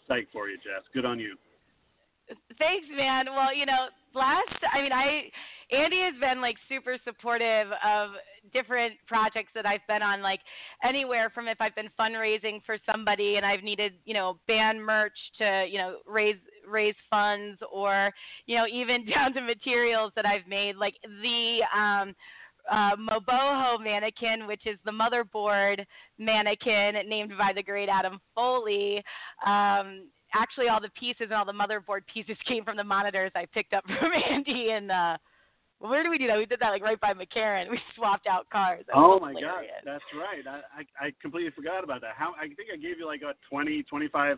psyched 0.10 0.32
for 0.32 0.48
you, 0.48 0.58
Jess. 0.58 0.84
Good 0.94 1.06
on 1.06 1.20
you. 1.20 1.36
Thanks, 2.58 2.88
man. 2.96 3.26
Well, 3.28 3.54
you 3.54 3.66
know, 3.66 3.88
last 4.14 4.58
I 4.74 4.82
mean, 4.82 4.94
I 4.94 5.30
Andy 5.72 6.02
has 6.02 6.14
been 6.20 6.42
like 6.42 6.56
super 6.70 6.98
supportive 7.04 7.68
of 7.84 8.12
different 8.54 8.94
projects 9.08 9.50
that 9.56 9.66
I've 9.66 9.86
been 9.88 10.02
on, 10.02 10.22
like 10.22 10.40
anywhere 10.84 11.32
from 11.34 11.48
if 11.48 11.60
I've 11.60 11.76
been 11.76 11.90
fundraising 12.00 12.62
for 12.66 12.78
somebody 12.92 13.38
and 13.38 13.46
I've 13.46 13.64
needed, 13.64 13.94
you 14.06 14.14
know, 14.14 14.40
band 14.48 14.84
merch 14.84 15.18
to, 15.40 15.66
you 15.70 15.78
know, 15.78 15.98
raise 16.06 16.38
raise 16.68 16.96
funds 17.10 17.60
or, 17.72 18.12
you 18.46 18.56
know, 18.56 18.66
even 18.68 19.06
down 19.16 19.34
to 19.34 19.42
materials 19.42 20.12
that 20.16 20.26
I've 20.26 20.48
made, 20.48 20.76
like 20.76 20.96
the 21.04 21.60
um 21.76 22.14
uh, 22.72 22.96
Moboho 22.96 23.80
mannequin, 23.84 24.48
which 24.48 24.66
is 24.66 24.78
the 24.86 24.92
motherboard 24.92 25.86
mannequin 26.18 26.96
named 27.08 27.32
by 27.38 27.52
the 27.54 27.62
great 27.62 27.90
Adam 27.90 28.20
Foley. 28.34 29.04
Um, 29.46 30.08
actually, 30.34 30.70
all 30.70 30.82
the 30.82 30.90
pieces 31.00 31.28
and 31.30 31.34
all 31.34 31.46
the 31.46 31.52
motherboard 31.52 32.02
pieces 32.12 32.38
came 32.48 32.64
from 32.64 32.78
the 32.78 32.84
monitors 32.84 33.32
I 33.36 33.46
picked 33.54 33.74
up 33.74 33.84
from 34.00 34.12
Andy 34.30 34.70
and. 34.72 34.92
Uh, 34.92 35.18
where 35.80 36.04
did 36.04 36.10
we 36.10 36.18
do 36.18 36.28
that? 36.28 36.38
We 36.38 36.46
did 36.46 36.60
that 36.60 36.70
like 36.70 36.84
right 36.84 37.00
by 37.00 37.14
McCarran. 37.14 37.66
We 37.72 37.80
swapped 37.96 38.28
out 38.28 38.50
cars. 38.50 38.86
Oh 38.94 39.20
my 39.20 39.34
God, 39.34 39.66
that's 39.84 40.04
right. 40.16 40.46
I, 40.48 40.82
I 40.82 41.08
I 41.08 41.14
completely 41.22 41.52
forgot 41.52 41.84
about 41.84 42.02
that. 42.02 42.14
How 42.18 42.34
I 42.40 42.48
think 42.48 42.70
I 42.74 42.78
gave 42.78 43.00
you 43.00 43.06
like 43.06 43.22
a 43.22 43.34
20, 43.50 43.84
25 43.84 44.38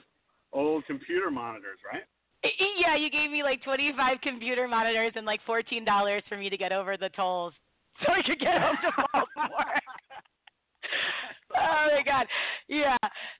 old 0.53 0.85
computer 0.85 1.29
monitors, 1.29 1.79
right? 1.91 2.03
Yeah, 2.43 2.95
you 2.95 3.09
gave 3.09 3.31
me 3.31 3.43
like 3.43 3.63
25 3.63 4.17
computer 4.21 4.67
monitors 4.67 5.13
and 5.15 5.25
like 5.25 5.41
$14 5.47 6.21
for 6.29 6.37
me 6.37 6.49
to 6.49 6.57
get 6.57 6.71
over 6.71 6.95
the 6.97 7.09
tolls 7.09 7.53
so 8.05 8.13
I 8.13 8.21
could 8.21 8.39
get 8.39 8.61
home 8.61 8.77
to 8.83 8.91
Baltimore. 9.11 9.81
oh 11.57 11.87
my 11.95 12.03
God. 12.05 12.27
Yeah, 12.67 12.97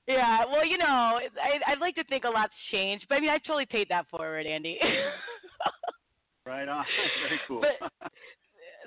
yeah. 0.08 0.46
Well, 0.46 0.66
you 0.66 0.78
know, 0.78 0.86
I, 0.86 1.72
I'd 1.72 1.80
like 1.80 1.96
to 1.96 2.04
think 2.06 2.24
a 2.24 2.30
lot's 2.30 2.54
changed, 2.72 3.06
but 3.08 3.16
I 3.16 3.20
mean, 3.20 3.30
I 3.30 3.38
totally 3.40 3.68
paid 3.68 3.88
that 3.90 4.08
forward, 4.10 4.46
Andy. 4.46 4.80
Right 6.48 6.68
on. 6.70 6.86
Very 7.28 7.40
cool. 7.48 7.62
But- 7.62 7.92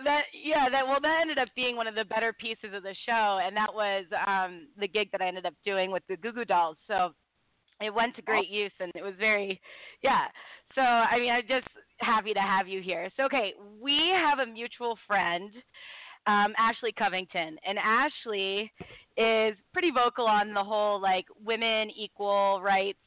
that 0.05 0.23
yeah 0.33 0.71
that 0.71 0.87
well 0.87 0.99
that 1.01 1.19
ended 1.21 1.37
up 1.37 1.49
being 1.55 1.77
one 1.77 1.87
of 1.87 1.95
the 1.95 2.05
better 2.07 2.33
pieces 2.33 2.73
of 2.73 2.83
the 2.83 2.95
show 3.05 3.39
and 3.45 3.55
that 3.55 3.69
was 3.73 4.07
um 4.27 4.69
the 4.79 4.89
gig 4.89 5.11
that 5.13 5.21
i 5.21 5.27
ended 5.27 5.45
up 5.45 5.53
doing 5.63 5.91
with 5.91 6.03
the 6.09 6.17
goo 6.17 6.33
goo 6.33 6.45
dolls 6.45 6.79
so 6.87 7.13
it 7.83 7.93
went 7.93 8.17
to 8.17 8.23
great 8.23 8.49
use 8.49 8.73
and 8.81 8.91
it 8.95 9.03
was 9.03 9.13
very 9.19 9.61
yeah 10.03 10.27
so 10.75 10.81
i 10.81 11.19
mean 11.19 11.31
i'm 11.31 11.43
just 11.47 11.67
happy 11.99 12.33
to 12.33 12.41
have 12.41 12.67
you 12.67 12.81
here 12.81 13.11
so 13.15 13.25
okay 13.25 13.53
we 13.79 14.11
have 14.15 14.39
a 14.39 14.47
mutual 14.51 14.97
friend 15.07 15.51
um 16.27 16.55
ashley 16.57 16.93
covington 16.93 17.59
and 17.67 17.79
ashley 17.79 18.73
is 19.19 19.55
pretty 19.75 19.91
vocal 19.91 20.27
on 20.27 20.55
the 20.55 20.65
whole 20.65 20.99
like 20.99 21.27
women 21.45 21.91
equal 21.91 22.63
rights 22.63 22.99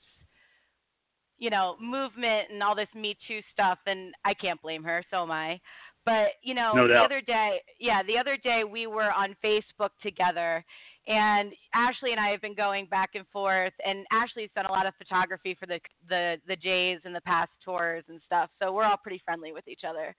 you 1.43 1.49
know 1.49 1.75
movement 1.81 2.47
and 2.51 2.63
all 2.63 2.75
this 2.75 2.87
me 2.95 3.17
too 3.27 3.39
stuff 3.51 3.77
and 3.85 4.13
i 4.23 4.33
can't 4.33 4.61
blame 4.61 4.83
her 4.83 5.03
so 5.11 5.23
am 5.23 5.31
i 5.31 5.59
but 6.05 6.33
you 6.41 6.53
know, 6.53 6.73
No 6.73 6.87
the 6.87 6.95
other 6.95 7.21
day, 7.21 7.61
yeah, 7.79 8.03
the 8.03 8.17
other 8.17 8.35
day 8.35 8.63
we 8.63 8.87
were 8.87 9.11
on 9.11 9.35
Facebook 9.43 9.91
together, 10.01 10.63
and 11.07 11.53
Ashley 11.73 12.11
and 12.11 12.19
I 12.19 12.29
have 12.29 12.41
been 12.41 12.55
going 12.55 12.87
back 12.87 13.11
and 13.15 13.25
forth. 13.31 13.73
And 13.85 14.05
Ashley's 14.11 14.49
done 14.55 14.65
a 14.65 14.71
lot 14.71 14.85
of 14.85 14.93
photography 14.97 15.55
for 15.57 15.65
the 15.65 15.79
the 16.09 16.37
the 16.47 16.57
Jays 16.57 16.99
and 17.05 17.15
the 17.15 17.21
past 17.21 17.51
tours 17.63 18.03
and 18.09 18.19
stuff, 18.25 18.49
so 18.61 18.73
we're 18.73 18.83
all 18.83 18.97
pretty 18.97 19.21
friendly 19.23 19.53
with 19.53 19.67
each 19.67 19.81
other. 19.87 20.13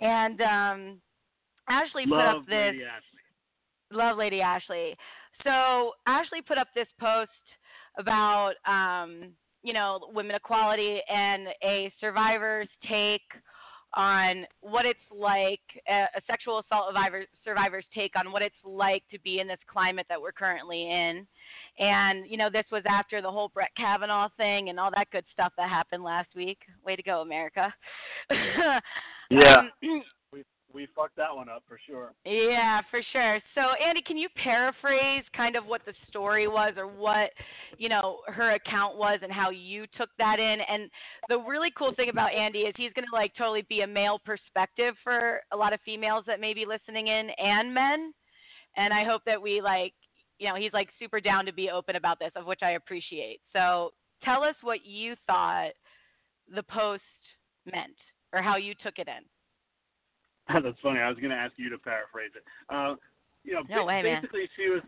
And 0.00 0.40
um, 0.40 1.00
Ashley 1.68 2.04
put 2.06 2.20
up 2.20 2.46
this 2.46 2.74
Lady 2.74 2.84
love 3.92 4.16
Lady 4.16 4.40
Ashley. 4.40 4.96
So 5.44 5.92
Ashley 6.06 6.42
put 6.42 6.58
up 6.58 6.68
this 6.74 6.88
post 6.98 7.30
about 7.96 8.54
um, 8.66 9.30
you 9.66 9.72
know 9.72 9.98
women 10.14 10.36
equality 10.36 11.00
and 11.08 11.48
a 11.62 11.92
survivor's 12.00 12.68
take 12.88 13.22
on 13.94 14.44
what 14.60 14.84
it's 14.84 14.98
like 15.10 15.60
a, 15.88 16.20
sexual 16.26 16.58
assault 16.60 16.88
survivor, 16.88 17.24
survivor's 17.44 17.84
take 17.94 18.12
on 18.16 18.30
what 18.30 18.42
it's 18.42 18.54
like 18.64 19.02
to 19.10 19.18
be 19.20 19.40
in 19.40 19.48
this 19.48 19.58
climate 19.66 20.06
that 20.08 20.20
we're 20.20 20.32
currently 20.32 20.82
in. 20.82 21.26
And 21.78 22.24
you 22.30 22.36
know 22.36 22.48
this 22.50 22.66
was 22.70 22.82
after 22.88 23.20
the 23.20 23.30
whole 23.30 23.48
Brett 23.48 23.70
Kavanaugh 23.76 24.28
thing 24.36 24.68
and 24.68 24.78
all 24.78 24.90
that 24.94 25.10
good 25.10 25.24
stuff 25.32 25.52
that 25.56 25.68
happened 25.68 26.04
last 26.04 26.28
week. 26.36 26.58
Way 26.84 26.94
to 26.96 27.02
go, 27.02 27.20
America. 27.20 27.74
Yeah. 29.30 29.58
Um, 29.82 30.02
we 30.76 30.86
fucked 30.94 31.16
that 31.16 31.34
one 31.34 31.48
up 31.48 31.62
for 31.66 31.80
sure. 31.86 32.12
Yeah, 32.26 32.82
for 32.90 33.00
sure. 33.12 33.40
So, 33.54 33.62
Andy, 33.82 34.02
can 34.06 34.18
you 34.18 34.28
paraphrase 34.42 35.24
kind 35.34 35.56
of 35.56 35.64
what 35.64 35.80
the 35.86 35.94
story 36.08 36.46
was, 36.46 36.74
or 36.76 36.86
what 36.86 37.30
you 37.78 37.88
know 37.88 38.18
her 38.26 38.52
account 38.52 38.98
was, 38.98 39.18
and 39.22 39.32
how 39.32 39.48
you 39.48 39.86
took 39.96 40.10
that 40.18 40.38
in? 40.38 40.58
And 40.68 40.90
the 41.30 41.38
really 41.38 41.70
cool 41.76 41.94
thing 41.96 42.10
about 42.10 42.34
Andy 42.34 42.60
is 42.60 42.74
he's 42.76 42.92
going 42.92 43.06
to 43.10 43.16
like 43.16 43.32
totally 43.36 43.62
be 43.68 43.80
a 43.80 43.86
male 43.86 44.20
perspective 44.24 44.94
for 45.02 45.40
a 45.52 45.56
lot 45.56 45.72
of 45.72 45.80
females 45.84 46.24
that 46.26 46.40
may 46.40 46.52
be 46.52 46.66
listening 46.66 47.08
in, 47.08 47.30
and 47.38 47.72
men. 47.72 48.12
And 48.76 48.92
I 48.92 49.04
hope 49.04 49.22
that 49.24 49.40
we 49.40 49.62
like, 49.62 49.94
you 50.38 50.48
know, 50.48 50.56
he's 50.56 50.74
like 50.74 50.90
super 50.98 51.20
down 51.20 51.46
to 51.46 51.52
be 51.52 51.70
open 51.70 51.96
about 51.96 52.18
this, 52.18 52.32
of 52.36 52.44
which 52.44 52.60
I 52.62 52.72
appreciate. 52.72 53.40
So, 53.54 53.92
tell 54.22 54.42
us 54.42 54.56
what 54.60 54.84
you 54.84 55.14
thought 55.26 55.70
the 56.54 56.62
post 56.64 57.02
meant, 57.64 57.96
or 58.34 58.42
how 58.42 58.56
you 58.56 58.74
took 58.84 58.98
it 58.98 59.08
in. 59.08 59.24
That's 60.62 60.78
funny. 60.82 61.00
I 61.00 61.08
was 61.08 61.18
going 61.18 61.30
to 61.30 61.36
ask 61.36 61.54
you 61.56 61.70
to 61.70 61.78
paraphrase 61.78 62.30
it. 62.36 62.44
Uh, 62.70 62.94
you 63.44 63.54
know, 63.54 63.62
no 63.68 63.84
way, 63.84 64.02
basically 64.02 64.40
man. 64.40 64.48
she 64.56 64.68
was 64.68 64.82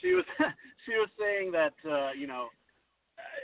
she 0.00 0.12
was 0.14 0.24
she 0.86 0.92
was 0.92 1.08
saying 1.18 1.52
that 1.52 1.74
uh, 1.88 2.12
you 2.12 2.26
know 2.26 2.48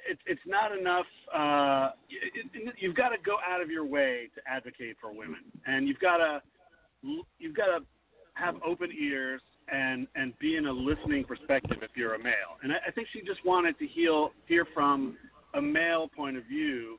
it's 0.08 0.20
it's 0.26 0.40
not 0.46 0.76
enough. 0.76 1.06
Uh, 1.34 1.90
it, 2.10 2.46
it, 2.54 2.74
you've 2.78 2.94
got 2.96 3.10
to 3.10 3.16
go 3.24 3.36
out 3.46 3.60
of 3.60 3.70
your 3.70 3.84
way 3.84 4.28
to 4.34 4.40
advocate 4.46 4.96
for 5.00 5.12
women, 5.12 5.40
and 5.66 5.88
you've 5.88 5.98
got 5.98 6.18
to 6.18 6.40
you've 7.38 7.56
got 7.56 7.66
to 7.66 7.84
have 8.34 8.56
open 8.66 8.90
ears 8.98 9.40
and 9.72 10.06
and 10.14 10.38
be 10.38 10.56
in 10.56 10.66
a 10.66 10.72
listening 10.72 11.24
perspective 11.24 11.78
if 11.82 11.90
you're 11.94 12.14
a 12.14 12.22
male. 12.22 12.56
And 12.62 12.72
I, 12.72 12.76
I 12.88 12.90
think 12.90 13.08
she 13.12 13.20
just 13.20 13.44
wanted 13.44 13.78
to 13.78 13.86
heal 13.86 14.30
hear 14.46 14.66
from 14.74 15.16
a 15.54 15.62
male 15.62 16.08
point 16.08 16.36
of 16.36 16.44
view 16.44 16.98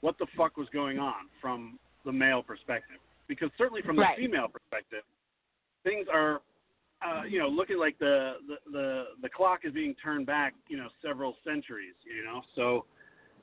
what 0.00 0.16
the 0.18 0.26
fuck 0.36 0.56
was 0.56 0.68
going 0.72 0.98
on 0.98 1.28
from 1.40 1.78
the 2.04 2.12
male 2.12 2.42
perspective 2.42 2.96
because 3.30 3.48
certainly 3.56 3.80
from 3.80 3.94
the 3.94 4.02
right. 4.02 4.18
female 4.18 4.48
perspective, 4.48 5.04
things 5.84 6.08
are, 6.12 6.42
uh, 7.00 7.22
you 7.22 7.38
know, 7.38 7.46
looking 7.46 7.78
like 7.78 7.96
the, 8.00 8.34
the 8.48 8.56
the 8.72 9.04
the 9.22 9.28
clock 9.28 9.60
is 9.62 9.72
being 9.72 9.94
turned 10.02 10.26
back, 10.26 10.52
you 10.68 10.76
know, 10.76 10.88
several 11.00 11.36
centuries, 11.46 11.94
you 12.04 12.24
know. 12.24 12.42
So 12.56 12.84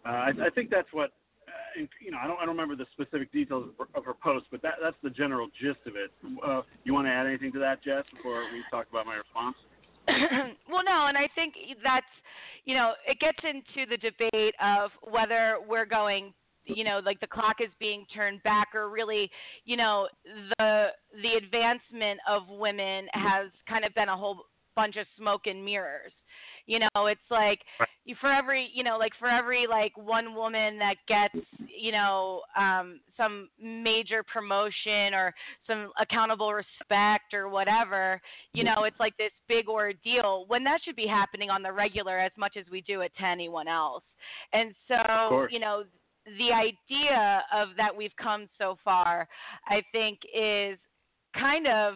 uh, 0.06 0.10
I, 0.10 0.30
I 0.48 0.50
think 0.54 0.70
that's 0.70 0.92
what, 0.92 1.12
uh, 1.48 1.88
you 2.04 2.12
know, 2.12 2.18
I 2.22 2.28
don't 2.28 2.36
I 2.38 2.46
don't 2.46 2.58
remember 2.58 2.76
the 2.76 2.86
specific 2.92 3.32
details 3.32 3.70
of 3.96 4.04
her 4.04 4.14
post, 4.14 4.48
but 4.52 4.62
that 4.62 4.76
that's 4.84 4.98
the 5.02 5.10
general 5.10 5.48
gist 5.60 5.80
of 5.88 5.94
it. 5.96 6.12
Uh, 6.46 6.62
you 6.84 6.94
want 6.94 7.08
to 7.08 7.12
add 7.12 7.26
anything 7.26 7.54
to 7.54 7.60
that, 7.60 7.82
Jess, 7.82 8.04
before 8.14 8.44
we 8.52 8.62
talk 8.70 8.88
about 8.92 9.06
my 9.06 9.16
response? 9.16 9.56
well, 10.70 10.84
no, 10.86 11.08
and 11.08 11.18
I 11.18 11.28
think 11.34 11.56
that's, 11.84 12.06
you 12.66 12.76
know, 12.76 12.94
it 13.06 13.20
gets 13.20 13.40
into 13.44 13.90
the 13.90 13.98
debate 13.98 14.56
of 14.62 14.92
whether 15.10 15.58
we're 15.68 15.86
going 15.86 16.34
you 16.68 16.84
know 16.84 17.00
like 17.04 17.20
the 17.20 17.28
clock 17.28 17.58
is 17.62 17.70
being 17.80 18.06
turned 18.14 18.42
back 18.44 18.70
or 18.74 18.90
really 18.90 19.30
you 19.66 19.78
know 19.78 20.08
the 20.60 20.88
the 21.22 21.34
advancement 21.38 22.20
of 22.30 22.44
women 22.50 23.08
has 23.14 23.48
kind 23.68 23.86
of 23.86 23.94
been 23.96 24.10
a 24.10 24.18
whole 24.18 24.46
bunch 24.76 24.96
of 24.96 25.08
smoke 25.18 25.48
and 25.48 25.64
mirrors. 25.64 26.14
You 26.68 26.80
know 26.80 27.06
it's 27.06 27.20
like 27.32 27.60
you 28.04 28.16
for 28.20 28.32
every 28.32 28.70
you 28.74 28.84
know 28.84 28.98
like 28.98 29.14
for 29.18 29.30
every 29.30 29.68
like 29.68 29.98
one 29.98 30.36
woman 30.36 30.78
that 30.80 30.96
gets 31.08 31.48
you 31.78 31.94
know 31.94 32.42
um 32.58 33.00
some 33.16 33.48
major 33.62 34.22
promotion 34.22 35.14
or 35.14 35.34
some 35.66 35.92
accountable 36.00 36.54
respect 36.54 37.34
or 37.34 37.48
whatever 37.48 38.20
you 38.54 38.66
know 38.66 38.84
it's 38.84 39.00
like 39.00 39.16
this 39.18 39.32
big 39.48 39.70
ordeal 39.70 40.44
when 40.50 40.64
that 40.66 40.82
should 40.84 40.98
be 40.98 41.08
happening 41.08 41.50
on 41.50 41.64
the 41.64 41.72
regular 41.72 42.20
as 42.20 42.32
much 42.38 42.58
as 42.58 42.66
we 42.70 42.82
do 42.82 43.00
it 43.00 43.14
to 43.18 43.26
anyone 43.26 43.70
else. 43.70 44.04
And 44.52 44.76
so 44.90 45.48
you 45.50 45.60
know 45.60 45.84
the 46.38 46.52
idea 46.52 47.44
of 47.54 47.70
that 47.78 47.96
we've 47.96 48.16
come 48.22 48.48
so 48.58 48.78
far, 48.84 49.28
I 49.68 49.82
think, 49.92 50.20
is 50.36 50.78
kind 51.34 51.68
of 51.68 51.96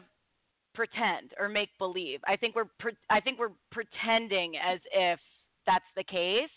pretend 0.73 1.31
or 1.39 1.50
make 1.50 1.69
believe. 1.77 2.19
I 2.27 2.35
think 2.35 2.55
we're 2.55 2.69
pre- 2.79 2.97
I 3.09 3.19
think 3.19 3.39
we're 3.39 3.55
pretending 3.71 4.55
as 4.57 4.79
if 4.93 5.19
that's 5.65 5.85
the 5.95 6.03
case. 6.03 6.50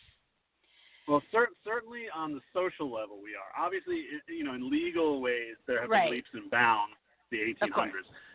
Well, 1.09 1.23
cer- 1.31 1.49
certainly 1.64 2.04
on 2.14 2.33
the 2.33 2.40
social 2.54 2.90
level, 2.93 3.19
we 3.23 3.31
are. 3.35 3.62
Obviously, 3.62 4.04
you 4.28 4.45
know, 4.45 4.54
in 4.54 4.71
legal 4.71 5.21
ways, 5.21 5.57
there 5.66 5.81
have 5.83 5.90
right. 5.90 6.04
been 6.04 6.12
leaps 6.12 6.28
and 6.33 6.50
bounds 6.50 6.95
the 7.31 7.38
1800s. 7.38 7.90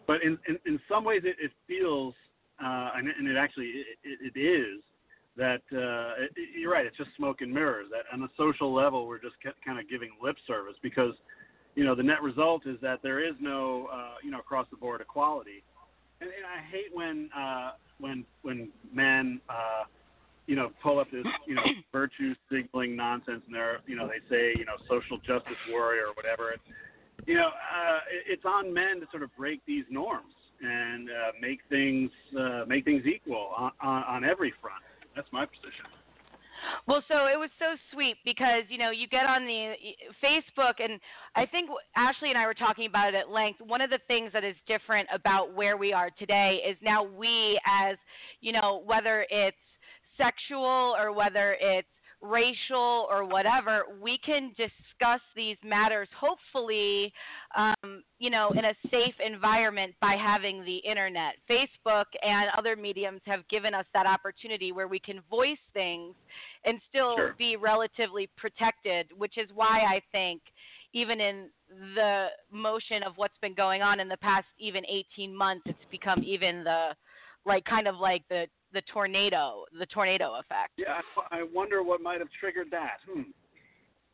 But 0.05 0.21
in, 0.23 0.37
in, 0.47 0.59
in 0.65 0.79
some 0.87 1.03
ways, 1.03 1.21
it, 1.23 1.35
it 1.41 1.51
feels, 1.67 2.13
uh, 2.63 2.91
and, 2.95 3.07
and 3.07 3.27
it 3.27 3.37
actually 3.37 3.71
it, 4.03 4.33
it 4.35 4.39
is 4.39 4.81
that 5.39 5.61
uh, 5.71 6.21
it, 6.21 6.31
you're 6.59 6.71
right. 6.71 6.85
It's 6.85 6.97
just 6.97 7.09
smoke 7.15 7.41
and 7.41 7.51
mirrors. 7.51 7.87
That 7.89 8.03
on 8.13 8.21
a 8.21 8.29
social 8.37 8.73
level, 8.73 9.07
we're 9.07 9.19
just 9.19 9.35
kind 9.65 9.79
of 9.79 9.89
giving 9.89 10.09
lip 10.21 10.35
service 10.45 10.75
because, 10.83 11.13
you 11.75 11.85
know, 11.85 11.95
the 11.95 12.03
net 12.03 12.21
result 12.21 12.67
is 12.67 12.77
that 12.81 12.99
there 13.01 13.25
is 13.25 13.33
no, 13.39 13.87
uh, 13.91 14.15
you 14.23 14.29
know, 14.29 14.39
across 14.39 14.67
the 14.69 14.77
board 14.77 15.01
equality. 15.01 15.63
And, 16.21 16.29
and 16.29 16.45
I 16.45 16.61
hate 16.69 16.93
when 16.93 17.29
uh, 17.35 17.71
when 17.99 18.25
when 18.41 18.69
men, 18.93 19.39
uh, 19.49 19.83
you 20.45 20.57
know, 20.57 20.71
pull 20.83 20.99
up 20.99 21.09
this, 21.09 21.25
you 21.47 21.55
know, 21.55 21.63
virtue 21.91 22.35
signaling 22.51 22.95
nonsense, 22.95 23.41
and 23.45 23.55
they're, 23.55 23.79
you 23.87 23.95
know, 23.95 24.07
they 24.07 24.19
say, 24.29 24.53
you 24.57 24.65
know, 24.65 24.75
social 24.89 25.17
justice 25.19 25.57
warrior 25.71 26.07
or 26.07 26.13
whatever. 26.15 26.49
And, 26.49 26.59
you 27.25 27.35
know, 27.35 27.47
uh, 27.47 27.99
it, 28.11 28.33
it's 28.33 28.45
on 28.45 28.73
men 28.73 28.99
to 28.99 29.07
sort 29.09 29.23
of 29.23 29.33
break 29.37 29.61
these 29.65 29.85
norms 29.89 30.33
and 30.61 31.09
uh, 31.09 31.31
make 31.39 31.59
things 31.69 32.11
uh, 32.37 32.65
make 32.67 32.83
things 32.83 33.05
equal 33.05 33.53
on, 33.55 33.71
on, 33.81 34.03
on 34.03 34.23
every 34.25 34.53
front 34.59 34.83
that's 35.19 35.33
my 35.33 35.45
position. 35.45 35.83
Well, 36.87 37.03
so 37.09 37.27
it 37.27 37.37
was 37.37 37.49
so 37.59 37.75
sweet 37.91 38.15
because 38.23 38.63
you 38.69 38.77
know 38.77 38.89
you 38.89 39.05
get 39.07 39.25
on 39.25 39.45
the 39.45 39.73
Facebook, 40.23 40.79
and 40.79 40.99
I 41.35 41.45
think 41.45 41.69
Ashley 41.97 42.29
and 42.29 42.37
I 42.37 42.45
were 42.45 42.53
talking 42.53 42.85
about 42.85 43.13
it 43.13 43.17
at 43.17 43.29
length. 43.29 43.59
One 43.59 43.81
of 43.81 43.89
the 43.89 43.99
things 44.07 44.31
that 44.31 44.45
is 44.45 44.55
different 44.65 45.09
about 45.13 45.53
where 45.53 45.75
we 45.75 45.91
are 45.91 46.09
today 46.17 46.59
is 46.67 46.77
now 46.81 47.03
we, 47.03 47.59
as 47.67 47.97
you 48.39 48.53
know, 48.53 48.81
whether 48.85 49.25
it's 49.29 49.57
sexual 50.17 50.95
or 50.97 51.11
whether 51.11 51.57
it's 51.59 51.87
racial 52.21 53.07
or 53.09 53.25
whatever, 53.25 53.83
we 54.01 54.17
can 54.25 54.49
discuss 54.57 55.21
these 55.35 55.57
matters 55.63 56.07
hopefully, 56.19 57.13
um, 57.57 58.03
you 58.19 58.29
know, 58.29 58.49
in 58.51 58.65
a 58.65 58.73
safe 58.91 59.15
environment 59.25 59.95
by 60.01 60.15
having 60.15 60.63
the 60.65 60.77
internet. 60.77 61.35
Facebook 61.49 62.05
and 62.21 62.49
other 62.57 62.75
mediums 62.75 63.21
have 63.25 63.47
given 63.47 63.73
us 63.73 63.85
that 63.93 64.05
opportunity 64.05 64.71
where 64.71 64.87
we 64.87 64.99
can 64.99 65.21
voice 65.29 65.57
things 65.73 66.13
and 66.65 66.79
still 66.89 67.15
sure. 67.15 67.35
be 67.37 67.55
relatively 67.55 68.29
protected, 68.37 69.07
which 69.17 69.37
is 69.37 69.49
why 69.53 69.79
I 69.89 70.01
think 70.11 70.41
even 70.93 71.21
in 71.21 71.49
the 71.95 72.27
motion 72.51 73.03
of 73.03 73.13
what's 73.15 73.37
been 73.41 73.53
going 73.53 73.81
on 73.81 73.99
in 73.99 74.09
the 74.09 74.17
past 74.17 74.47
even 74.59 74.83
18 74.85 75.33
months, 75.33 75.63
it's 75.67 75.77
become 75.91 76.23
even 76.23 76.63
the 76.63 76.89
like 77.45 77.63
kind 77.65 77.87
of 77.87 77.95
like 77.95 78.23
the 78.29 78.47
the 78.73 78.81
tornado, 78.93 79.65
the 79.77 79.85
tornado 79.87 80.35
effect. 80.39 80.73
Yeah, 80.77 81.01
I 81.31 81.43
wonder 81.53 81.83
what 81.83 82.01
might 82.01 82.19
have 82.19 82.29
triggered 82.39 82.67
that. 82.71 82.97
Hmm. 83.07 83.21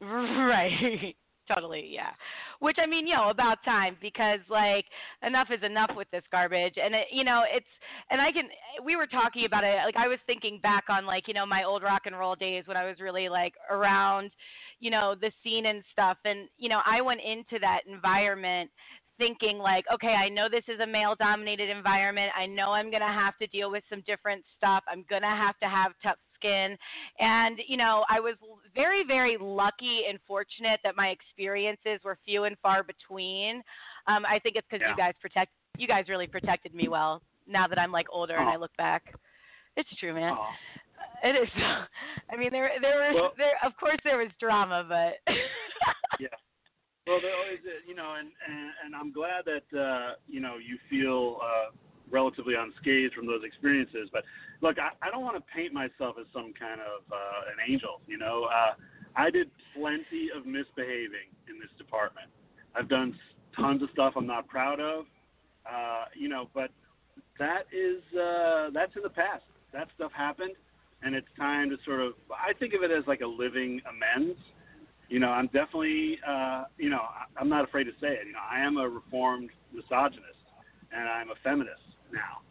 Right. 0.02 1.16
totally, 1.48 1.88
yeah. 1.90 2.12
Which 2.60 2.78
I 2.82 2.86
mean, 2.86 3.08
you 3.08 3.16
know, 3.16 3.30
about 3.30 3.64
time 3.64 3.98
because 4.02 4.40
like 4.50 4.86
enough 5.26 5.48
is 5.52 5.64
enough 5.64 5.92
with 5.96 6.10
this 6.12 6.24
garbage, 6.32 6.76
and 6.82 6.96
it, 6.96 7.08
you 7.12 7.24
know, 7.24 7.44
it's 7.48 7.66
and 8.10 8.22
I 8.22 8.32
can. 8.32 8.46
We 8.84 8.96
were 8.96 9.08
talking 9.08 9.46
about 9.46 9.64
it. 9.64 9.78
Like 9.86 9.96
I 9.98 10.08
was 10.08 10.20
thinking 10.26 10.60
back 10.62 10.86
on 10.90 11.06
like 11.06 11.28
you 11.28 11.34
know 11.34 11.46
my 11.46 11.64
old 11.64 11.84
rock 11.84 12.04
and 12.06 12.18
roll 12.18 12.36
days 12.36 12.64
when 12.66 12.78
I 12.78 12.86
was 12.86 13.00
really 13.00 13.30
like 13.30 13.54
around, 13.70 14.32
you 14.80 14.92
know, 14.92 15.16
the 15.20 15.32
scene 15.44 15.68
and 15.68 15.84
stuff, 15.92 16.18
and 16.26 16.48
you 16.58 16.70
know, 16.70 16.82
I 16.86 17.02
went 17.02 17.22
into 17.22 17.60
that 17.62 17.82
environment 17.88 18.70
thinking 19.18 19.58
like, 19.58 19.86
okay, 19.94 20.14
I 20.14 20.30
know 20.30 20.48
this 20.50 20.64
is 20.68 20.80
a 20.80 20.88
male 20.88 21.16
dominated 21.18 21.70
environment. 21.70 22.32
I 22.38 22.46
know 22.46 22.72
I'm 22.72 22.90
going 22.90 23.02
to 23.02 23.08
have 23.08 23.38
to 23.38 23.48
deal 23.48 23.72
with 23.72 23.84
some 23.90 24.02
different 24.06 24.44
stuff. 24.58 24.84
I'm 24.90 25.06
going 25.10 25.22
to 25.22 25.28
have 25.28 25.58
to 25.60 25.70
have 25.70 25.94
tough 26.04 26.18
skin. 26.36 26.78
And, 27.20 27.60
you 27.68 27.78
know, 27.78 28.04
I 28.10 28.20
was 28.20 28.36
very, 28.74 29.04
very 29.06 29.38
lucky 29.40 30.02
and 30.10 30.20
fortunate 30.28 30.80
that 30.84 30.96
my 30.96 31.10
experiences 31.10 32.00
were 32.04 32.18
few 32.26 32.44
and 32.44 32.58
far 32.62 32.84
between. 32.84 33.64
Um, 34.08 34.26
I 34.26 34.40
think 34.40 34.56
it's 34.56 34.68
because 34.70 34.84
yeah. 34.84 34.92
you 34.92 34.98
guys 34.98 35.14
protect, 35.22 35.52
you 35.78 35.88
guys 35.88 36.06
really 36.10 36.28
protected 36.28 36.74
me 36.74 36.88
well 36.88 37.22
now 37.48 37.68
that 37.68 37.80
I'm 37.80 37.92
like 37.92 38.08
older 38.12 38.36
oh. 38.38 38.42
and 38.42 38.50
I 38.50 38.58
look 38.58 38.76
back. 38.78 39.14
It's 39.78 39.90
true, 40.00 40.14
man. 40.14 40.36
Oh. 40.38 40.48
It 41.24 41.36
is. 41.36 41.50
I 42.32 42.36
mean, 42.36 42.50
there, 42.52 42.70
there 42.82 42.98
was, 43.00 43.16
well, 43.16 43.34
there, 43.38 43.56
of 43.64 43.76
course, 43.78 43.98
there 44.04 44.18
was 44.18 44.30
drama, 44.40 44.86
but. 44.88 45.20
yeah. 46.20 46.28
Well, 47.08 47.20
there 47.22 47.36
always, 47.38 47.60
is, 47.60 47.86
you 47.88 47.94
know, 47.94 48.16
and, 48.18 48.30
and 48.48 48.65
and 48.86 48.96
I'm 48.96 49.12
glad 49.12 49.46
that 49.46 49.78
uh, 49.78 50.14
you 50.28 50.40
know 50.40 50.56
you 50.58 50.78
feel 50.90 51.40
uh, 51.42 51.72
relatively 52.12 52.54
unscathed 52.54 53.14
from 53.14 53.26
those 53.26 53.42
experiences. 53.44 54.10
But 54.14 54.24
look, 54.62 54.78
I, 54.78 54.90
I 55.06 55.10
don't 55.10 55.24
want 55.24 55.36
to 55.38 55.44
paint 55.54 55.74
myself 55.74 56.16
as 56.20 56.28
some 56.32 56.54
kind 56.58 56.80
of 56.80 57.02
uh, 57.12 57.52
an 57.52 57.58
angel. 57.68 58.02
You 58.08 58.18
know, 58.18 58.46
uh, 58.46 58.74
I 59.16 59.30
did 59.30 59.50
plenty 59.76 60.30
of 60.36 60.46
misbehaving 60.46 61.34
in 61.50 61.60
this 61.60 61.74
department. 61.78 62.30
I've 62.76 62.90
done 62.90 63.18
tons 63.56 63.82
of 63.82 63.90
stuff 63.92 64.14
I'm 64.16 64.28
not 64.28 64.48
proud 64.48 64.80
of. 64.80 65.06
Uh, 65.66 66.06
you 66.16 66.30
know, 66.30 66.50
but 66.54 66.70
that 67.40 67.64
is 67.74 68.04
uh, 68.18 68.70
that's 68.74 68.96
in 68.96 69.02
the 69.02 69.10
past. 69.10 69.44
That 69.74 69.88
stuff 69.96 70.12
happened, 70.16 70.56
and 71.02 71.16
it's 71.16 71.28
time 71.38 71.70
to 71.72 71.78
sort 71.86 72.02
of. 72.02 72.14
I 72.32 72.54
think 72.54 72.74
of 72.74 72.84
it 72.84 72.92
as 72.92 73.04
like 73.08 73.22
a 73.22 73.28
living 73.28 73.82
amends 73.90 74.40
you 75.10 75.20
know, 75.20 75.30
I'm 75.30 75.48
definitely, 75.48 76.20
uh, 76.28 76.66
you 76.78 76.90
know, 76.90 77.02
I'm 77.38 77.50
not 77.50 77.64
afraid 77.64 77.86
to 77.86 77.92
say 78.02 78.08
it. 78.08 78.28
You 78.28 78.34
know, 78.34 78.46
I 78.50 78.60
am 78.60 78.78
a 78.78 78.88
reformed 78.88 79.50
misogynist, 79.74 80.42
and 80.92 81.08
I'm 81.08 81.30
a 81.30 81.36
feminist 81.44 81.82
now. 82.12 82.42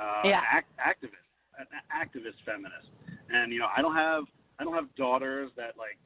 Uh, 0.00 0.22
yeah. 0.24 0.40
Act, 0.50 0.68
activist, 0.78 1.28
an 1.58 1.66
activist 1.92 2.38
feminist, 2.44 2.88
and 3.30 3.52
you 3.52 3.58
know, 3.58 3.68
I 3.76 3.82
don't 3.82 3.94
have, 3.94 4.24
I 4.58 4.64
don't 4.64 4.74
have 4.74 4.94
daughters 4.96 5.50
that 5.56 5.76
like 5.78 5.98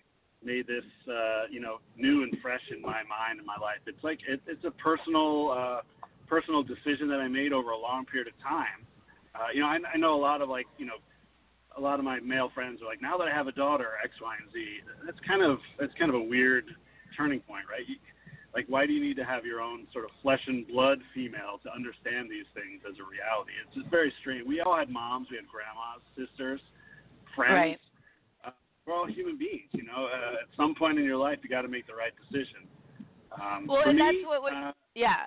made 0.43 0.67
this, 0.67 0.85
uh, 1.09 1.45
you 1.51 1.61
know, 1.61 1.79
new 1.97 2.23
and 2.23 2.37
fresh 2.43 2.61
in 2.71 2.83
my 2.83 3.03
mind 3.09 3.39
and 3.39 3.47
my 3.47 3.57
life. 3.61 3.81
It's 3.87 4.03
like 4.05 4.19
it, 4.29 4.41
it's 4.47 4.65
a 4.65 4.71
personal, 4.73 5.51
uh, 5.51 5.81
personal 6.27 6.63
decision 6.63 7.09
that 7.09 7.21
I 7.21 7.29
made 7.29 7.53
over 7.53 7.71
a 7.71 7.79
long 7.79 8.05
period 8.05 8.29
of 8.29 8.35
time. 8.43 8.85
Uh, 9.35 9.49
you 9.55 9.61
know, 9.61 9.67
I, 9.67 9.79
I 9.95 9.97
know 9.97 10.15
a 10.15 10.21
lot 10.21 10.43
of 10.43 10.49
like, 10.49 10.67
you 10.79 10.87
know, 10.87 11.01
a 11.77 11.81
lot 11.81 11.99
of 11.99 12.05
my 12.05 12.21
male 12.21 12.51
friends 12.55 12.81
are 12.83 12.87
like, 12.87 13.03
now 13.03 13.17
that 13.19 13.29
I 13.29 13.35
have 13.35 13.47
a 13.47 13.53
daughter, 13.53 13.99
X, 14.03 14.15
Y, 14.23 14.35
and 14.41 14.53
Z. 14.53 14.65
That's 15.05 15.19
kind 15.27 15.43
of 15.43 15.59
that's 15.79 15.93
kind 15.99 16.09
of 16.09 16.15
a 16.15 16.23
weird 16.23 16.65
turning 17.17 17.41
point, 17.41 17.65
right? 17.71 17.87
You, 17.87 17.97
like, 18.55 18.67
why 18.69 18.87
do 18.87 18.93
you 18.93 19.03
need 19.03 19.17
to 19.17 19.25
have 19.25 19.45
your 19.45 19.61
own 19.61 19.87
sort 19.93 20.05
of 20.05 20.13
flesh 20.23 20.41
and 20.47 20.67
blood 20.69 21.03
female 21.13 21.59
to 21.67 21.69
understand 21.75 22.31
these 22.31 22.47
things 22.55 22.87
as 22.87 22.95
a 23.03 23.07
reality? 23.07 23.51
It's 23.59 23.75
just 23.75 23.91
very 23.91 24.15
strange. 24.23 24.47
We 24.47 24.61
all 24.61 24.79
had 24.79 24.89
moms, 24.89 25.27
we 25.31 25.37
had 25.37 25.51
grandmas, 25.51 26.07
sisters, 26.15 26.63
friends. 27.35 27.53
Right. 27.59 27.81
Uh, 28.47 28.55
we're 28.87 28.95
all 28.95 29.11
human 29.11 29.37
beings, 29.37 29.67
you 29.73 29.83
know. 29.83 30.07
Uh, 30.07 30.47
at 30.47 30.49
some 30.57 30.75
point 30.79 30.99
in 30.99 31.05
your 31.05 31.19
life, 31.19 31.43
you 31.43 31.51
got 31.51 31.63
to 31.63 31.73
make 31.73 31.87
the 31.91 31.99
right 31.99 32.15
decision. 32.15 32.71
Um, 33.35 33.67
well, 33.67 33.83
and 33.83 33.99
me, 33.99 34.07
that's 34.07 34.23
what. 34.23 34.43
what 34.43 34.55
uh, 34.55 34.73
yeah. 34.95 35.27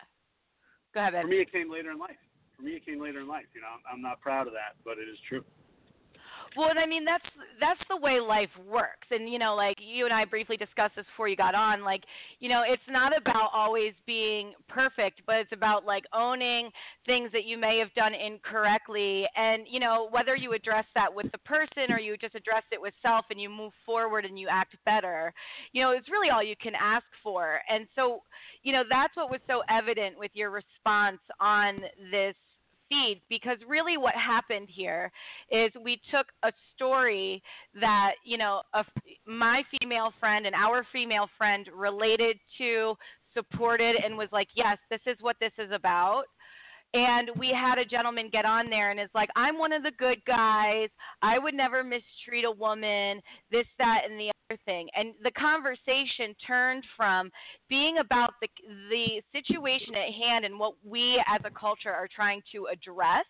Go 0.94 1.02
ahead. 1.02 1.14
Ben. 1.14 1.24
for 1.24 1.28
me, 1.28 1.44
it 1.44 1.52
came 1.52 1.68
later 1.68 1.92
in 1.92 2.00
life. 2.00 2.16
For 2.56 2.64
me, 2.64 2.80
it 2.80 2.86
came 2.86 3.04
later 3.04 3.20
in 3.20 3.28
life. 3.28 3.52
You 3.54 3.60
know, 3.60 3.68
I'm, 3.68 4.00
I'm 4.00 4.02
not 4.02 4.22
proud 4.22 4.48
of 4.48 4.54
that, 4.54 4.80
but 4.88 4.96
it 4.98 5.12
is 5.12 5.20
true. 5.28 5.44
Well, 6.58 6.72
I 6.76 6.88
mean 6.88 7.06
that's 7.06 7.24
that's 7.60 7.80
the 7.88 7.98
way 7.98 8.20
life 8.20 8.50
works. 8.68 9.08
And 9.12 9.30
you 9.30 9.38
know, 9.38 9.56
like 9.56 9.78
you 9.80 10.06
and 10.06 10.14
I 10.14 10.26
briefly 10.26 10.58
discussed 10.58 10.96
this 10.96 11.06
before 11.06 11.28
you 11.28 11.36
got 11.36 11.54
on, 11.54 11.84
like, 11.84 12.04
you 12.40 12.50
know, 12.50 12.64
it's 12.68 12.82
not 12.90 13.16
about 13.16 13.52
always 13.54 13.94
being 14.08 14.54
perfect, 14.68 15.22
but 15.28 15.36
it's 15.36 15.52
about 15.52 15.86
like 15.86 16.06
owning 16.14 16.72
things 17.06 17.32
that 17.34 17.46
you 17.46 17.60
may 17.60 17.78
have 17.78 17.94
done 17.94 18.16
incorrectly 18.16 19.26
and, 19.36 19.68
you 19.70 19.80
know, 19.80 20.08
whether 20.10 20.36
you 20.36 20.54
address 20.54 20.86
that 20.96 21.14
with 21.14 21.32
the 21.32 21.38
person 21.40 21.92
or 21.92 22.00
you 22.00 22.18
just 22.18 22.34
address 22.34 22.64
it 22.72 22.82
with 22.82 22.94
self 23.04 23.26
and 23.30 23.40
you 23.40 23.50
move 23.50 23.74
forward 23.86 24.26
and 24.26 24.40
you 24.40 24.48
act 24.50 24.76
better. 24.84 25.32
You 25.74 25.84
know, 25.84 25.92
it's 25.92 26.10
really 26.10 26.30
all 26.32 26.42
you 26.44 26.56
can 26.60 26.74
ask 26.76 27.06
for. 27.22 27.60
And 27.70 27.88
so, 27.96 28.24
you 28.64 28.74
know, 28.74 28.84
that's 28.90 29.16
what 29.16 29.30
was 29.30 29.42
so 29.48 29.62
evident 29.70 30.18
with 30.18 30.32
your 30.34 30.50
response 30.50 31.20
on 31.40 31.82
this 32.12 32.36
feed 32.90 33.22
because 33.30 33.58
really 33.68 33.98
what 33.98 34.14
happened 34.16 34.68
here 34.72 35.12
is 35.52 35.72
we 35.84 36.00
took 36.12 36.28
a 36.44 36.52
story 36.76 37.42
that 37.80 38.14
you 38.24 38.38
know 38.38 38.62
a, 38.74 38.84
my 39.26 39.64
female 39.80 40.14
friend 40.20 40.46
and 40.46 40.56
our 40.56 40.86
female 40.92 41.30
friend 41.38 41.68
related 41.76 42.38
to 42.58 42.96
supported 43.34 43.96
and 44.04 44.18
was 44.18 44.30
like 44.32 44.48
yes 44.56 44.78
this 44.90 45.02
is 45.06 45.18
what 45.22 45.36
this 45.40 45.52
is 45.58 45.72
about 45.72 46.24
and 46.98 47.30
we 47.38 47.50
had 47.50 47.78
a 47.78 47.86
gentleman 47.86 48.30
get 48.32 48.44
on 48.46 48.70
there 48.70 48.90
and 48.92 49.00
is 49.00 49.10
like 49.14 49.30
i'm 49.36 49.58
one 49.58 49.72
of 49.72 49.84
the 49.84 49.92
good 50.00 50.18
guys 50.26 50.90
i 51.22 51.38
would 51.38 51.54
never 51.54 51.84
mistreat 51.84 52.44
a 52.46 52.52
woman 52.52 53.22
this 53.52 53.66
that 53.78 54.02
and 54.10 54.20
the 54.20 54.32
other 54.50 54.60
thing 54.66 54.88
and 54.96 55.14
the 55.24 55.32
conversation 55.32 56.34
turned 56.46 56.84
from 56.96 57.30
being 57.70 57.98
about 58.00 58.34
the 58.42 58.48
the 58.90 59.22
situation 59.32 59.94
at 59.96 60.12
hand 60.14 60.44
and 60.46 60.58
what 60.60 60.74
we 60.86 61.22
as 61.28 61.42
a 61.46 61.52
culture 61.52 61.92
are 61.94 62.08
trying 62.14 62.42
to 62.52 62.66
address 62.68 63.26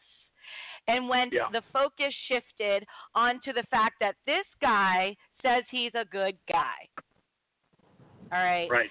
and 0.87 1.09
when 1.09 1.29
Yeah. 1.33 1.49
the 1.51 1.61
focus 1.73 2.13
shifted 2.29 2.85
onto 3.13 3.51
the 3.51 3.63
fact 3.69 3.95
that 3.99 4.15
this 4.25 4.45
guy 4.61 5.15
says 5.41 5.63
he's 5.69 5.91
a 5.95 6.05
good 6.05 6.37
guy 6.49 6.87
all 8.31 8.43
right 8.43 8.69
Right. 8.69 8.89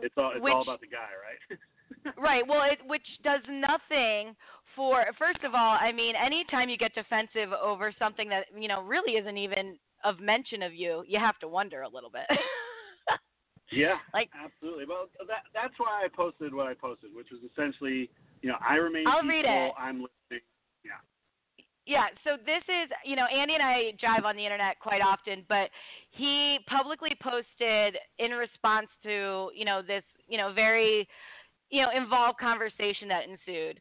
It's 0.00 0.14
all 0.16 0.32
it's 0.34 0.40
Which- 0.40 0.52
all 0.54 0.62
about 0.62 0.80
the 0.80 0.86
guy, 0.86 1.10
right? 1.20 1.58
Right. 2.18 2.46
Well, 2.46 2.62
it 2.70 2.78
which 2.86 3.06
does 3.22 3.40
nothing 3.48 4.34
for 4.74 5.04
first 5.18 5.44
of 5.44 5.54
all, 5.54 5.76
I 5.80 5.92
mean, 5.92 6.14
anytime 6.16 6.68
you 6.68 6.76
get 6.76 6.94
defensive 6.94 7.52
over 7.52 7.92
something 7.98 8.28
that, 8.30 8.46
you 8.58 8.68
know, 8.68 8.82
really 8.82 9.12
isn't 9.18 9.36
even 9.38 9.78
of 10.04 10.18
mention 10.18 10.62
of 10.62 10.74
you, 10.74 11.04
you 11.06 11.18
have 11.18 11.38
to 11.38 11.48
wonder 11.48 11.82
a 11.82 11.88
little 11.88 12.10
bit. 12.10 12.26
Yeah, 13.72 13.96
Like- 14.12 14.28
absolutely. 14.36 14.84
Well, 14.84 15.08
that 15.26 15.44
that's 15.54 15.72
why 15.78 16.02
I 16.04 16.08
posted 16.14 16.54
what 16.54 16.66
I 16.66 16.74
posted, 16.74 17.14
which 17.14 17.28
was 17.32 17.40
essentially, 17.50 18.10
you 18.42 18.50
know, 18.50 18.56
I 18.60 18.74
remain 18.74 19.06
I'll 19.06 19.22
read 19.22 19.46
it. 19.46 19.72
I'm 19.78 19.96
listening. 20.04 20.44
Yeah. 20.84 21.00
yeah, 21.86 22.06
so 22.24 22.36
this 22.44 22.62
is, 22.68 22.90
you 23.04 23.16
know, 23.16 23.24
Andy 23.26 23.54
and 23.54 23.62
I 23.62 23.92
jive 24.02 24.24
on 24.24 24.36
the 24.36 24.44
internet 24.44 24.78
quite 24.80 25.00
often, 25.00 25.44
but 25.48 25.70
he 26.10 26.58
publicly 26.68 27.16
posted 27.22 27.96
in 28.18 28.32
response 28.32 28.88
to, 29.04 29.50
you 29.54 29.64
know, 29.64 29.80
this, 29.80 30.02
you 30.28 30.36
know, 30.38 30.52
very, 30.52 31.08
you 31.72 31.80
know, 31.80 31.88
involved 31.96 32.38
conversation 32.38 33.08
that 33.08 33.24
ensued. 33.24 33.80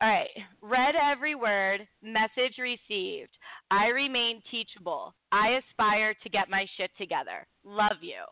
All 0.00 0.08
right. 0.08 0.28
Read 0.62 0.94
every 0.94 1.34
word. 1.34 1.86
Message 2.02 2.56
received. 2.58 3.30
I 3.70 3.88
remain 3.88 4.42
teachable. 4.50 5.12
I 5.32 5.58
aspire 5.70 6.14
to 6.22 6.28
get 6.28 6.48
my 6.48 6.66
shit 6.76 6.90
together. 6.96 7.46
Love 7.64 7.98
you. 8.00 8.22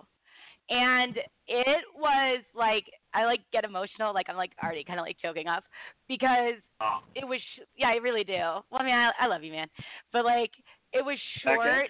And 0.71 1.17
it 1.49 1.85
was 1.97 2.41
like 2.55 2.85
I 3.15 3.25
like 3.25 3.41
get 3.53 3.65
emotional, 3.65 4.15
like 4.15 4.27
I'm 4.29 4.37
like 4.37 4.53
already 4.63 4.85
kind 4.85 4.99
of 4.99 5.05
like 5.05 5.17
choking 5.21 5.49
up 5.49 5.65
because 6.09 6.55
Oh, 6.81 7.01
it 7.15 7.27
was 7.27 7.41
yeah, 7.77 7.89
I 7.89 7.97
really 7.97 8.25
do. 8.25 8.33
Well, 8.33 8.63
I 8.81 8.85
mean, 8.85 8.95
I, 8.95 9.11
I 9.21 9.27
love 9.27 9.43
you, 9.43 9.53
man, 9.53 9.69
but 10.13 10.25
like 10.25 10.53
it 10.93 11.05
was 11.05 11.19
short, 11.43 11.89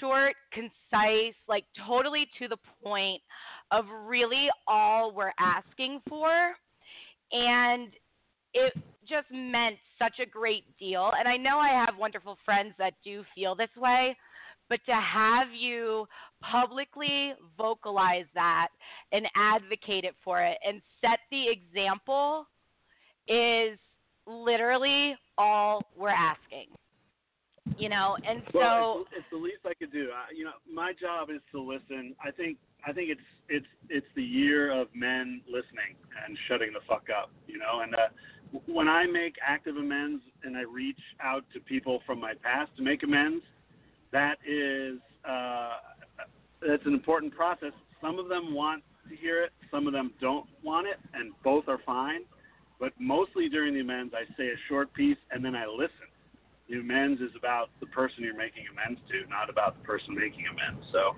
short, 0.00 0.34
concise, 0.52 1.34
like 1.48 1.64
totally 1.86 2.28
to 2.38 2.48
the 2.48 2.58
point 2.82 3.22
of 3.70 3.84
really 4.06 4.48
all 4.66 5.12
we're 5.12 5.32
asking 5.38 6.00
for, 6.08 6.54
and 7.32 7.88
it 8.54 8.72
just 9.08 9.26
meant 9.30 9.76
such 9.98 10.18
a 10.20 10.26
great 10.26 10.64
deal. 10.78 11.12
And 11.18 11.28
I 11.28 11.36
know 11.36 11.58
I 11.58 11.68
have 11.68 11.96
wonderful 11.98 12.38
friends 12.44 12.74
that 12.78 12.94
do 13.04 13.24
feel 13.34 13.54
this 13.54 13.70
way, 13.76 14.16
but 14.68 14.80
to 14.86 14.94
have 14.94 15.48
you 15.52 16.06
publicly 16.42 17.32
vocalize 17.56 18.26
that 18.34 18.68
and 19.12 19.26
advocate 19.36 20.04
it 20.04 20.14
for 20.24 20.42
it 20.42 20.58
and 20.66 20.82
set 21.00 21.20
the 21.30 21.44
example 21.48 22.46
is 23.28 23.78
literally 24.26 25.14
all 25.38 25.82
we're 25.96 26.08
asking. 26.08 26.66
You 27.78 27.88
know, 27.90 28.16
and 28.26 28.42
so 28.52 28.58
well, 28.58 28.98
it's, 29.00 29.10
it's 29.18 29.26
the 29.30 29.36
least 29.36 29.60
I 29.66 29.74
could 29.74 29.92
do. 29.92 30.08
I, 30.14 30.32
you 30.34 30.44
know, 30.44 30.52
my 30.72 30.92
job 30.98 31.28
is 31.30 31.40
to 31.52 31.60
listen. 31.60 32.14
I 32.24 32.30
think 32.30 32.56
I 32.86 32.92
think 32.92 33.10
it's 33.10 33.20
it's 33.48 33.66
it's 33.90 34.06
the 34.14 34.22
year 34.22 34.72
of 34.72 34.88
men 34.94 35.42
listening 35.46 35.96
and 36.26 36.38
shutting 36.48 36.72
the 36.72 36.80
fuck 36.88 37.06
up. 37.10 37.30
You 37.46 37.58
know, 37.58 37.80
and 37.82 37.94
uh, 37.94 38.58
when 38.66 38.88
I 38.88 39.06
make 39.06 39.34
active 39.46 39.76
amends 39.76 40.22
and 40.42 40.56
I 40.56 40.62
reach 40.62 41.00
out 41.22 41.44
to 41.52 41.60
people 41.60 42.00
from 42.06 42.20
my 42.20 42.32
past 42.42 42.70
to 42.76 42.82
make 42.82 43.02
amends, 43.02 43.44
that 44.12 44.36
is 44.46 44.98
uh, 45.28 45.76
that's 46.66 46.86
an 46.86 46.94
important 46.94 47.34
process. 47.34 47.72
Some 48.00 48.18
of 48.18 48.28
them 48.28 48.54
want 48.54 48.82
to 49.08 49.16
hear 49.16 49.42
it, 49.42 49.52
some 49.70 49.86
of 49.86 49.92
them 49.92 50.12
don't 50.20 50.46
want 50.62 50.86
it, 50.86 50.96
and 51.14 51.32
both 51.44 51.68
are 51.68 51.80
fine. 51.84 52.20
But 52.78 52.92
mostly 52.98 53.48
during 53.48 53.74
the 53.74 53.80
amends, 53.80 54.12
I 54.14 54.24
say 54.36 54.48
a 54.48 54.56
short 54.68 54.92
piece 54.92 55.16
and 55.30 55.44
then 55.44 55.54
I 55.54 55.66
listen. 55.66 56.08
Amends 56.72 57.20
is 57.20 57.30
about 57.38 57.70
the 57.80 57.86
person 57.86 58.24
you're 58.24 58.36
making 58.36 58.64
amends 58.70 59.00
to, 59.10 59.28
not 59.30 59.48
about 59.48 59.78
the 59.78 59.84
person 59.84 60.14
making 60.14 60.44
amends. 60.50 60.84
So 60.92 61.14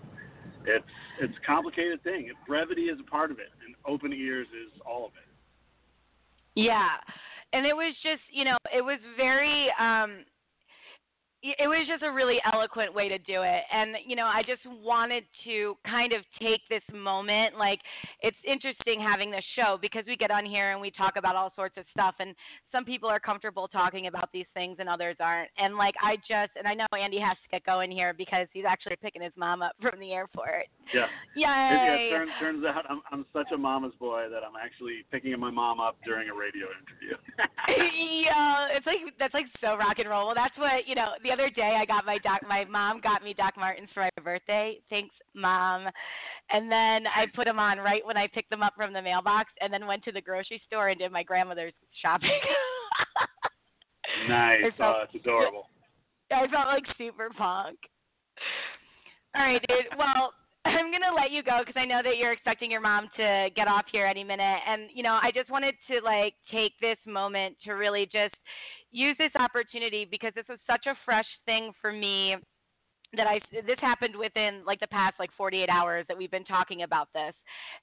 it's 0.66 0.84
it's 1.20 1.34
a 1.36 1.46
complicated 1.46 2.02
thing. 2.02 2.30
Brevity 2.46 2.82
is 2.82 2.98
a 3.00 3.10
part 3.10 3.30
of 3.30 3.38
it, 3.38 3.48
and 3.64 3.74
open 3.86 4.12
ears 4.12 4.46
is 4.52 4.72
all 4.86 5.06
of 5.06 5.12
it. 5.16 5.28
Yeah. 6.54 7.00
And 7.52 7.64
it 7.64 7.72
was 7.72 7.94
just, 8.02 8.20
you 8.30 8.44
know, 8.44 8.58
it 8.74 8.82
was 8.82 8.98
very 9.16 9.72
um 9.80 10.24
it 11.42 11.68
was 11.68 11.86
just 11.86 12.02
a 12.02 12.10
really 12.10 12.38
eloquent 12.52 12.92
way 12.92 13.08
to 13.08 13.18
do 13.18 13.42
it. 13.42 13.62
And 13.72 13.96
you 14.04 14.16
know, 14.16 14.26
I 14.26 14.42
just 14.42 14.62
wanted 14.82 15.24
to 15.44 15.76
kind 15.86 16.12
of 16.12 16.22
take 16.40 16.60
this 16.68 16.82
moment 16.92 17.56
like 17.56 17.78
it's 18.22 18.36
interesting 18.44 19.00
having 19.00 19.30
this 19.30 19.44
show 19.54 19.78
because 19.80 20.02
we 20.06 20.16
get 20.16 20.32
on 20.32 20.44
here 20.44 20.72
and 20.72 20.80
we 20.80 20.90
talk 20.90 21.14
about 21.16 21.36
all 21.36 21.52
sorts 21.54 21.76
of 21.76 21.84
stuff 21.92 22.16
and 22.18 22.34
some 22.72 22.84
people 22.84 23.08
are 23.08 23.20
comfortable 23.20 23.68
talking 23.68 24.08
about 24.08 24.30
these 24.32 24.46
things 24.52 24.76
and 24.80 24.88
others 24.88 25.16
aren't. 25.20 25.48
And 25.58 25.76
like 25.76 25.94
I 26.02 26.16
just 26.16 26.58
and 26.58 26.66
I 26.66 26.74
know 26.74 26.86
Andy 26.98 27.20
has 27.20 27.36
to 27.44 27.48
get 27.50 27.64
going 27.64 27.90
here 27.90 28.14
because 28.14 28.48
he's 28.52 28.64
actually 28.68 28.96
picking 29.00 29.22
his 29.22 29.32
mom 29.36 29.62
up 29.62 29.76
from 29.80 30.00
the 30.00 30.12
airport. 30.12 30.66
Yeah. 30.92 31.06
Yay. 31.36 32.10
Yeah, 32.10 32.18
turns 32.18 32.30
turns 32.40 32.64
out 32.64 32.84
I'm 32.88 33.00
I'm 33.12 33.24
such 33.32 33.52
a 33.54 33.58
mama's 33.58 33.94
boy 34.00 34.26
that 34.30 34.42
I'm 34.42 34.58
actually 34.60 35.06
picking 35.12 35.38
my 35.38 35.50
mom 35.50 35.78
up 35.78 35.98
during 36.04 36.28
a 36.30 36.34
radio 36.34 36.66
interview. 36.66 37.14
yeah, 38.26 38.74
it's 38.74 38.86
like 38.86 38.98
that's 39.18 39.34
like 39.34 39.46
so 39.60 39.76
rock 39.76 39.98
and 39.98 40.08
roll. 40.08 40.26
Well, 40.26 40.34
that's 40.34 40.56
what 40.58 40.88
you 40.88 40.96
know. 40.96 41.12
The 41.22 41.27
other 41.32 41.50
day, 41.50 41.76
I 41.80 41.84
got 41.84 42.04
my 42.06 42.18
doc. 42.18 42.40
My 42.48 42.64
mom 42.64 43.00
got 43.00 43.22
me 43.22 43.34
Doc 43.34 43.54
Martens 43.56 43.88
for 43.94 44.00
my 44.02 44.22
birthday. 44.22 44.78
Thanks, 44.90 45.14
mom. 45.34 45.86
And 46.50 46.70
then 46.70 47.06
I 47.06 47.26
put 47.34 47.44
them 47.44 47.58
on 47.58 47.78
right 47.78 48.04
when 48.04 48.16
I 48.16 48.26
picked 48.32 48.50
them 48.50 48.62
up 48.62 48.74
from 48.76 48.92
the 48.92 49.02
mailbox, 49.02 49.50
and 49.60 49.72
then 49.72 49.86
went 49.86 50.02
to 50.04 50.12
the 50.12 50.20
grocery 50.20 50.60
store 50.66 50.88
and 50.88 50.98
did 50.98 51.12
my 51.12 51.22
grandmother's 51.22 51.74
shopping. 52.00 52.30
nice. 54.28 54.60
Felt- 54.76 54.96
Oh, 55.00 55.04
it's 55.04 55.14
adorable. 55.14 55.68
I 56.30 56.46
felt 56.48 56.66
like 56.66 56.84
super 56.96 57.30
punk. 57.36 57.78
All 59.34 59.42
right, 59.44 59.60
dude. 59.68 59.98
Well, 59.98 60.32
I'm 60.68 60.92
gonna 60.92 61.14
let 61.14 61.30
you 61.30 61.42
go 61.42 61.60
because 61.60 61.78
I 61.80 61.84
know 61.84 62.00
that 62.02 62.16
you're 62.18 62.32
expecting 62.32 62.70
your 62.70 62.80
mom 62.80 63.08
to 63.16 63.48
get 63.56 63.68
off 63.68 63.84
here 63.90 64.06
any 64.06 64.24
minute, 64.24 64.60
and 64.66 64.90
you 64.94 65.02
know 65.02 65.18
I 65.22 65.30
just 65.34 65.50
wanted 65.50 65.74
to 65.90 66.00
like 66.04 66.34
take 66.50 66.72
this 66.80 66.98
moment 67.06 67.56
to 67.64 67.72
really 67.72 68.06
just 68.06 68.34
use 68.90 69.16
this 69.18 69.32
opportunity 69.38 70.06
because 70.10 70.32
this 70.34 70.46
was 70.48 70.58
such 70.66 70.86
a 70.86 70.94
fresh 71.04 71.26
thing 71.46 71.72
for 71.80 71.92
me 71.92 72.36
that 73.16 73.26
I 73.26 73.40
this 73.52 73.78
happened 73.80 74.14
within 74.16 74.62
like 74.66 74.80
the 74.80 74.86
past 74.88 75.14
like 75.18 75.30
48 75.36 75.68
hours 75.70 76.04
that 76.08 76.18
we've 76.18 76.30
been 76.30 76.44
talking 76.44 76.82
about 76.82 77.08
this. 77.14 77.32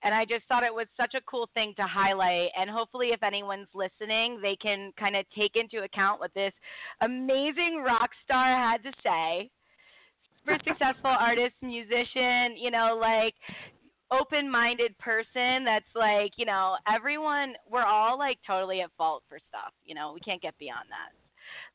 And 0.03 0.13
I 0.13 0.23
just 0.23 0.45
thought 0.47 0.63
it 0.63 0.73
was 0.73 0.85
such 0.95 1.15
a 1.15 1.21
cool 1.21 1.49
thing 1.55 1.73
to 1.77 1.87
highlight. 1.87 2.49
And 2.55 2.69
hopefully 2.69 3.07
if 3.07 3.23
anyone's 3.23 3.67
listening 3.73 4.39
they 4.41 4.55
can 4.55 4.91
kind 4.99 5.15
of 5.15 5.25
take 5.35 5.55
into 5.55 5.83
account 5.83 6.19
what 6.19 6.33
this 6.35 6.53
amazing 7.01 7.83
rock 7.83 8.11
star 8.23 8.55
had 8.55 8.83
to 8.83 8.91
say 9.03 9.49
super 10.45 10.59
successful 10.67 11.09
artist 11.09 11.55
musician 11.61 12.55
you 12.57 12.71
know 12.71 12.97
like 12.99 13.33
open-minded 14.11 14.97
person 14.99 15.65
that's 15.65 15.85
like 15.95 16.31
you 16.37 16.45
know 16.45 16.75
everyone 16.93 17.53
we're 17.69 17.85
all 17.85 18.17
like 18.17 18.37
totally 18.45 18.81
at 18.81 18.89
fault 18.97 19.23
for 19.27 19.39
stuff 19.49 19.73
you 19.85 19.95
know 19.95 20.11
we 20.13 20.19
can't 20.19 20.41
get 20.41 20.57
beyond 20.59 20.85
that 20.89 21.11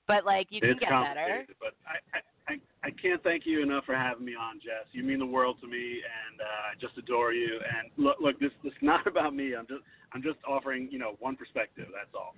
but 0.07 0.25
like 0.25 0.47
you 0.51 0.61
it's 0.63 0.79
can 0.79 0.89
get 0.89 1.15
better 1.15 1.47
but 1.61 1.75
I, 1.87 2.17
I 2.17 2.21
I, 2.49 2.59
I 2.83 2.91
can't 2.91 3.23
thank 3.23 3.47
you 3.47 3.63
enough 3.63 3.85
for 3.85 3.95
having 3.95 4.25
me 4.25 4.35
on, 4.35 4.59
Jess. 4.59 4.91
You 4.91 5.05
mean 5.05 5.21
the 5.21 5.27
world 5.27 5.59
to 5.61 5.69
me, 5.69 6.03
and 6.03 6.41
uh, 6.41 6.73
I 6.73 6.81
just 6.81 6.99
adore 6.99 7.33
you. 7.33 7.61
And 7.63 7.91
look, 7.97 8.17
look, 8.21 8.41
this 8.41 8.51
this 8.65 8.73
is 8.73 8.83
not 8.83 9.07
about 9.13 9.37
me. 9.37 9.55
I'm 9.55 9.69
just 9.69 9.83
I'm 10.13 10.23
just 10.23 10.39
offering 10.49 10.89
you 10.91 10.99
know 10.99 11.15
one 11.21 11.37
perspective. 11.37 11.87
That's 11.95 12.11
all. 12.13 12.35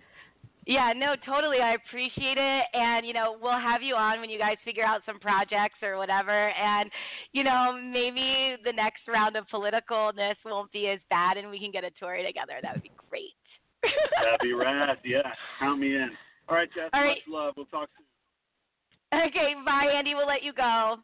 Yeah, 0.67 0.93
no, 0.95 1.17
totally. 1.27 1.59
I 1.59 1.75
appreciate 1.75 2.39
it. 2.39 2.65
And, 2.73 3.05
you 3.05 3.13
know, 3.13 3.37
we'll 3.41 3.59
have 3.59 3.83
you 3.83 3.97
on 3.97 4.21
when 4.21 4.31
you 4.31 4.39
guys 4.39 4.57
figure 4.65 4.85
out 4.85 5.01
some 5.05 5.19
projects 5.19 5.83
or 5.83 5.97
whatever. 5.97 6.51
And, 6.51 6.89
you 7.33 7.43
know, 7.43 7.79
maybe 7.83 8.57
the 8.65 8.73
next 8.73 9.01
round 9.09 9.37
of 9.37 9.45
politicalness 9.53 10.37
won't 10.45 10.71
be 10.71 10.89
as 10.89 11.01
bad 11.11 11.37
and 11.37 11.51
we 11.51 11.59
can 11.59 11.73
get 11.73 11.83
a 11.83 11.91
tour 11.99 12.17
together. 12.17 12.55
That 12.63 12.75
would 12.75 12.83
be 12.83 12.93
great. 13.11 13.35
That'd 13.83 14.41
be 14.41 14.53
rad. 14.59 14.99
Yeah, 15.05 15.23
count 15.59 15.81
me 15.81 15.97
in. 15.97 16.11
All 16.49 16.57
right, 16.57 16.69
Jess. 16.73 16.91
All 16.93 17.07
much 17.07 17.19
love. 17.29 17.55
We'll 17.57 17.67
talk 17.67 17.89
soon. 17.97 19.21
Okay, 19.27 19.55
bye, 19.65 19.93
Andy. 19.95 20.15
We'll 20.15 20.29
let 20.29 20.43
you 20.43 20.53
go. 20.53 20.97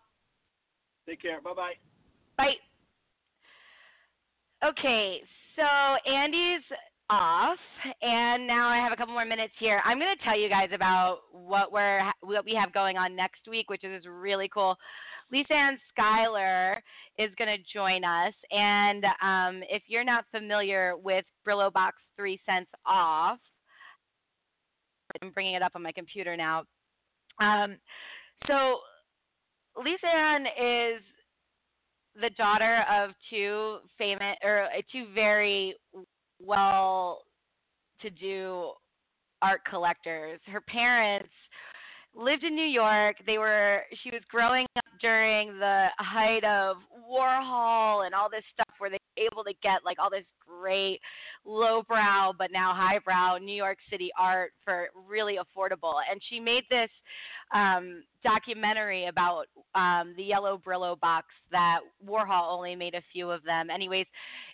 Take 1.06 1.20
care. 1.20 1.40
Bye 1.40 1.52
bye. 1.54 1.72
Bye. 2.36 2.54
Okay, 4.64 5.20
so 5.56 6.10
Andy's 6.10 6.62
off, 7.10 7.58
and 8.02 8.46
now 8.46 8.68
I 8.68 8.78
have 8.78 8.92
a 8.92 8.96
couple 8.96 9.14
more 9.14 9.24
minutes 9.24 9.54
here. 9.58 9.80
I'm 9.84 9.98
going 9.98 10.14
to 10.16 10.24
tell 10.24 10.38
you 10.38 10.48
guys 10.48 10.70
about 10.74 11.20
what 11.32 11.72
we're 11.72 12.00
what 12.20 12.44
we 12.44 12.54
have 12.54 12.72
going 12.72 12.96
on 12.96 13.16
next 13.16 13.48
week, 13.48 13.70
which 13.70 13.84
is 13.84 14.04
really 14.06 14.48
cool. 14.52 14.76
Lisa 15.30 15.52
Ann 15.52 15.78
Schuyler 15.90 16.82
is 17.18 17.30
going 17.38 17.48
to 17.48 17.62
join 17.72 18.04
us, 18.04 18.34
and 18.50 19.04
um, 19.22 19.62
if 19.68 19.82
you're 19.86 20.04
not 20.04 20.24
familiar 20.30 20.94
with 20.96 21.24
Brillo 21.46 21.72
Box 21.72 21.96
Three 22.16 22.40
Cents 22.46 22.70
Off, 22.86 23.38
I'm 25.22 25.30
bringing 25.30 25.54
it 25.54 25.62
up 25.62 25.72
on 25.74 25.82
my 25.82 25.92
computer 25.92 26.36
now. 26.36 26.64
Um, 27.40 27.76
so 28.46 28.78
Lisa 29.82 30.06
Ann 30.06 30.46
is 30.46 31.02
the 32.20 32.30
daughter 32.30 32.84
of 32.90 33.10
two 33.30 33.78
famous 33.96 34.36
or 34.42 34.64
uh, 34.64 34.80
two 34.90 35.06
very 35.14 35.74
well 36.44 37.22
to 38.00 38.10
do 38.10 38.72
art 39.42 39.60
collectors. 39.68 40.40
Her 40.46 40.60
parents 40.60 41.28
lived 42.14 42.44
in 42.44 42.54
New 42.54 42.66
York. 42.66 43.16
They 43.26 43.38
were 43.38 43.82
she 44.02 44.10
was 44.10 44.22
growing 44.30 44.66
up 44.76 44.84
during 45.00 45.58
the 45.58 45.86
height 45.98 46.44
of 46.44 46.76
Warhol 47.10 48.06
and 48.06 48.14
all 48.14 48.28
this 48.30 48.42
stuff 48.52 48.74
where 48.78 48.90
they 48.90 48.98
were 49.16 49.26
able 49.30 49.44
to 49.44 49.52
get 49.62 49.84
like 49.84 49.98
all 49.98 50.10
this 50.10 50.24
great 50.46 51.00
lowbrow 51.44 52.32
but 52.36 52.50
now 52.52 52.72
highbrow 52.74 53.38
New 53.38 53.54
York 53.54 53.78
City 53.90 54.10
art 54.18 54.52
for 54.64 54.88
really 55.08 55.36
affordable. 55.36 55.94
And 56.10 56.20
she 56.28 56.40
made 56.40 56.64
this 56.70 56.90
um, 57.54 58.02
documentary 58.22 59.06
about 59.06 59.46
um, 59.74 60.14
the 60.16 60.22
yellow 60.22 60.58
Brillo 60.58 60.98
box 60.98 61.26
that 61.50 61.80
Warhol 62.06 62.50
only 62.50 62.74
made 62.74 62.94
a 62.94 63.02
few 63.12 63.30
of 63.30 63.42
them. 63.44 63.70
Anyways, 63.70 64.06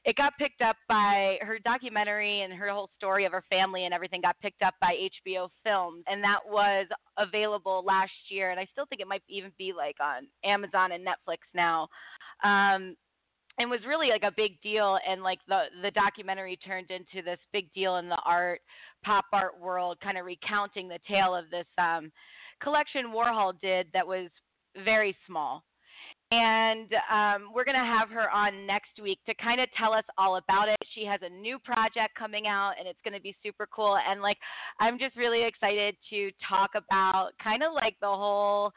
it 0.04 0.16
got 0.16 0.32
picked 0.38 0.60
up 0.60 0.76
by 0.88 1.38
her 1.40 1.58
documentary 1.64 2.42
and 2.42 2.52
her 2.52 2.70
whole 2.70 2.90
story 2.96 3.24
of 3.24 3.32
her 3.32 3.44
family 3.48 3.84
and 3.84 3.94
everything 3.94 4.20
got 4.20 4.36
picked 4.40 4.62
up 4.62 4.74
by 4.80 4.94
HBO 5.26 5.48
Films, 5.62 6.04
and 6.06 6.22
that 6.22 6.40
was 6.46 6.86
available 7.18 7.82
last 7.86 8.12
year. 8.28 8.50
And 8.50 8.60
I 8.60 8.66
still 8.72 8.86
think 8.86 9.00
it 9.00 9.08
might 9.08 9.22
even 9.28 9.52
be 9.58 9.72
like 9.76 9.96
on 10.00 10.26
Amazon 10.44 10.92
and 10.92 11.04
Netflix 11.06 11.38
now. 11.54 11.88
Um, 12.42 12.96
and 13.58 13.70
was 13.70 13.80
really 13.86 14.08
like 14.08 14.24
a 14.24 14.32
big 14.36 14.60
deal 14.62 14.98
and 15.08 15.22
like 15.22 15.38
the 15.48 15.64
the 15.82 15.90
documentary 15.92 16.56
turned 16.56 16.90
into 16.90 17.24
this 17.24 17.38
big 17.52 17.72
deal 17.72 17.96
in 17.96 18.08
the 18.08 18.18
art 18.24 18.60
pop 19.04 19.26
art 19.32 19.60
world 19.60 19.96
kind 20.02 20.18
of 20.18 20.26
recounting 20.26 20.88
the 20.88 20.98
tale 21.08 21.34
of 21.34 21.44
this 21.50 21.66
um 21.78 22.10
collection 22.62 23.06
Warhol 23.06 23.54
did 23.60 23.88
that 23.92 24.06
was 24.06 24.28
very 24.84 25.16
small. 25.26 25.62
And 26.30 26.92
um, 27.12 27.50
we're 27.54 27.64
going 27.64 27.78
to 27.78 27.84
have 27.84 28.08
her 28.10 28.28
on 28.30 28.66
next 28.66 29.00
week 29.00 29.18
to 29.26 29.34
kind 29.34 29.60
of 29.60 29.68
tell 29.78 29.92
us 29.92 30.04
all 30.18 30.36
about 30.36 30.68
it. 30.68 30.76
She 30.94 31.04
has 31.04 31.20
a 31.22 31.28
new 31.28 31.58
project 31.60 32.16
coming 32.18 32.46
out, 32.46 32.72
and 32.78 32.88
it's 32.88 32.98
going 33.04 33.14
to 33.14 33.20
be 33.20 33.36
super 33.42 33.68
cool. 33.72 33.98
And 34.08 34.20
like, 34.20 34.38
I'm 34.80 34.98
just 34.98 35.16
really 35.16 35.44
excited 35.46 35.94
to 36.10 36.30
talk 36.48 36.70
about 36.74 37.30
kind 37.42 37.62
of 37.62 37.72
like 37.72 37.94
the 38.00 38.08
whole 38.08 38.72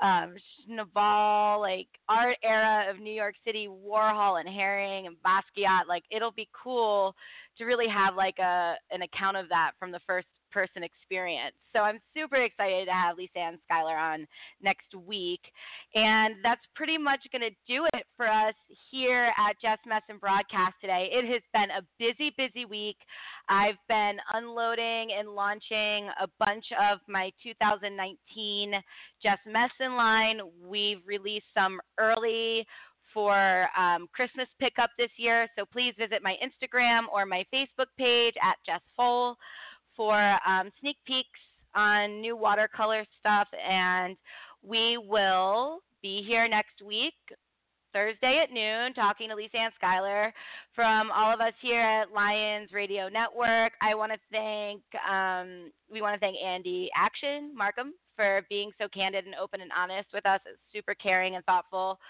um, 0.00 0.36
like 0.68 1.88
art 2.08 2.36
era 2.44 2.86
of 2.88 3.00
New 3.00 3.12
York 3.12 3.34
City, 3.44 3.68
Warhol 3.68 4.38
and 4.38 4.48
Haring 4.48 5.06
and 5.06 5.16
Basquiat. 5.26 5.88
Like, 5.88 6.04
it'll 6.10 6.30
be 6.30 6.48
cool 6.62 7.16
to 7.58 7.64
really 7.64 7.88
have 7.88 8.14
like 8.14 8.38
a 8.38 8.74
an 8.90 9.02
account 9.02 9.36
of 9.36 9.48
that 9.48 9.72
from 9.78 9.90
the 9.90 10.00
first 10.06 10.28
person 10.52 10.82
experience. 10.82 11.54
So 11.74 11.80
I'm 11.80 11.98
super 12.14 12.36
excited 12.36 12.86
to 12.86 12.92
have 12.92 13.16
Lisa 13.16 13.38
Ann 13.38 13.58
Schuyler 13.64 13.96
on 13.96 14.26
next 14.62 14.94
week. 15.06 15.40
And 15.94 16.34
that's 16.42 16.60
pretty 16.74 16.98
much 16.98 17.20
going 17.32 17.42
to 17.42 17.56
do 17.66 17.86
it 17.94 18.04
for 18.16 18.28
us 18.28 18.54
here 18.90 19.32
at 19.38 19.60
Jess 19.60 19.78
Messin 19.86 20.18
Broadcast 20.20 20.74
today. 20.80 21.08
It 21.10 21.24
has 21.32 21.42
been 21.52 21.70
a 21.70 21.82
busy, 21.98 22.32
busy 22.36 22.64
week. 22.64 22.96
I've 23.48 23.80
been 23.88 24.16
unloading 24.34 25.10
and 25.18 25.30
launching 25.30 26.08
a 26.20 26.28
bunch 26.38 26.66
of 26.78 26.98
my 27.08 27.32
2019 27.42 28.72
Jess 29.22 29.38
Messin 29.46 29.96
line. 29.96 30.40
We've 30.62 31.00
released 31.06 31.46
some 31.54 31.80
early 31.98 32.66
for 33.12 33.68
um, 33.78 34.08
Christmas 34.12 34.48
pickup 34.60 34.90
this 34.98 35.10
year. 35.16 35.48
So 35.58 35.64
please 35.70 35.94
visit 35.98 36.22
my 36.22 36.36
Instagram 36.42 37.02
or 37.12 37.26
my 37.26 37.44
Facebook 37.52 37.86
page 37.98 38.34
at 38.42 38.56
Jess 38.64 38.80
Foal 38.96 39.36
for 40.02 40.36
um, 40.48 40.72
sneak 40.80 40.96
peeks 41.06 41.28
on 41.76 42.20
new 42.20 42.36
watercolor 42.36 43.06
stuff. 43.20 43.46
And 43.54 44.16
we 44.60 44.98
will 44.98 45.78
be 46.02 46.24
here 46.26 46.48
next 46.48 46.82
week, 46.84 47.14
Thursday 47.92 48.42
at 48.42 48.52
noon, 48.52 48.94
talking 48.94 49.28
to 49.28 49.36
Lisa 49.36 49.58
Ann 49.58 49.70
Schuyler 49.76 50.34
from 50.74 51.12
all 51.12 51.32
of 51.32 51.40
us 51.40 51.52
here 51.60 51.80
at 51.80 52.10
Lions 52.12 52.70
Radio 52.72 53.08
Network. 53.08 53.74
I 53.80 53.94
want 53.94 54.10
to 54.10 54.18
thank 54.32 54.82
um, 55.08 55.70
we 55.88 56.02
want 56.02 56.14
to 56.14 56.20
thank 56.20 56.36
Andy 56.44 56.90
Action 56.96 57.52
Markham 57.56 57.94
for 58.16 58.42
being 58.48 58.72
so 58.80 58.88
candid 58.92 59.26
and 59.26 59.36
open 59.36 59.60
and 59.60 59.70
honest 59.70 60.08
with 60.12 60.26
us. 60.26 60.40
It's 60.46 60.58
super 60.72 60.96
caring 60.96 61.36
and 61.36 61.44
thoughtful. 61.44 62.00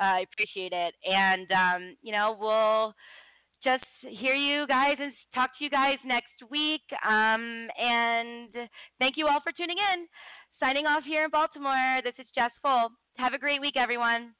Uh, 0.00 0.04
I 0.04 0.24
appreciate 0.32 0.72
it, 0.72 0.94
and 1.04 1.52
um, 1.52 1.96
you 2.02 2.10
know 2.10 2.36
we'll 2.40 2.92
just 3.66 3.84
hear 4.20 4.34
you 4.34 4.64
guys 4.68 4.94
and 5.00 5.12
talk 5.34 5.50
to 5.58 5.64
you 5.64 5.70
guys 5.70 5.98
next 6.06 6.38
week. 6.50 6.86
Um, 7.04 7.66
and 7.76 8.54
thank 9.00 9.16
you 9.16 9.26
all 9.26 9.40
for 9.42 9.50
tuning 9.50 9.78
in. 9.78 10.06
Signing 10.60 10.86
off 10.86 11.02
here 11.04 11.24
in 11.24 11.30
Baltimore, 11.30 12.00
this 12.04 12.14
is 12.18 12.26
Jess 12.32 12.52
Full. 12.62 12.90
Have 13.18 13.34
a 13.34 13.38
great 13.38 13.60
week, 13.60 13.74
everyone. 13.76 14.34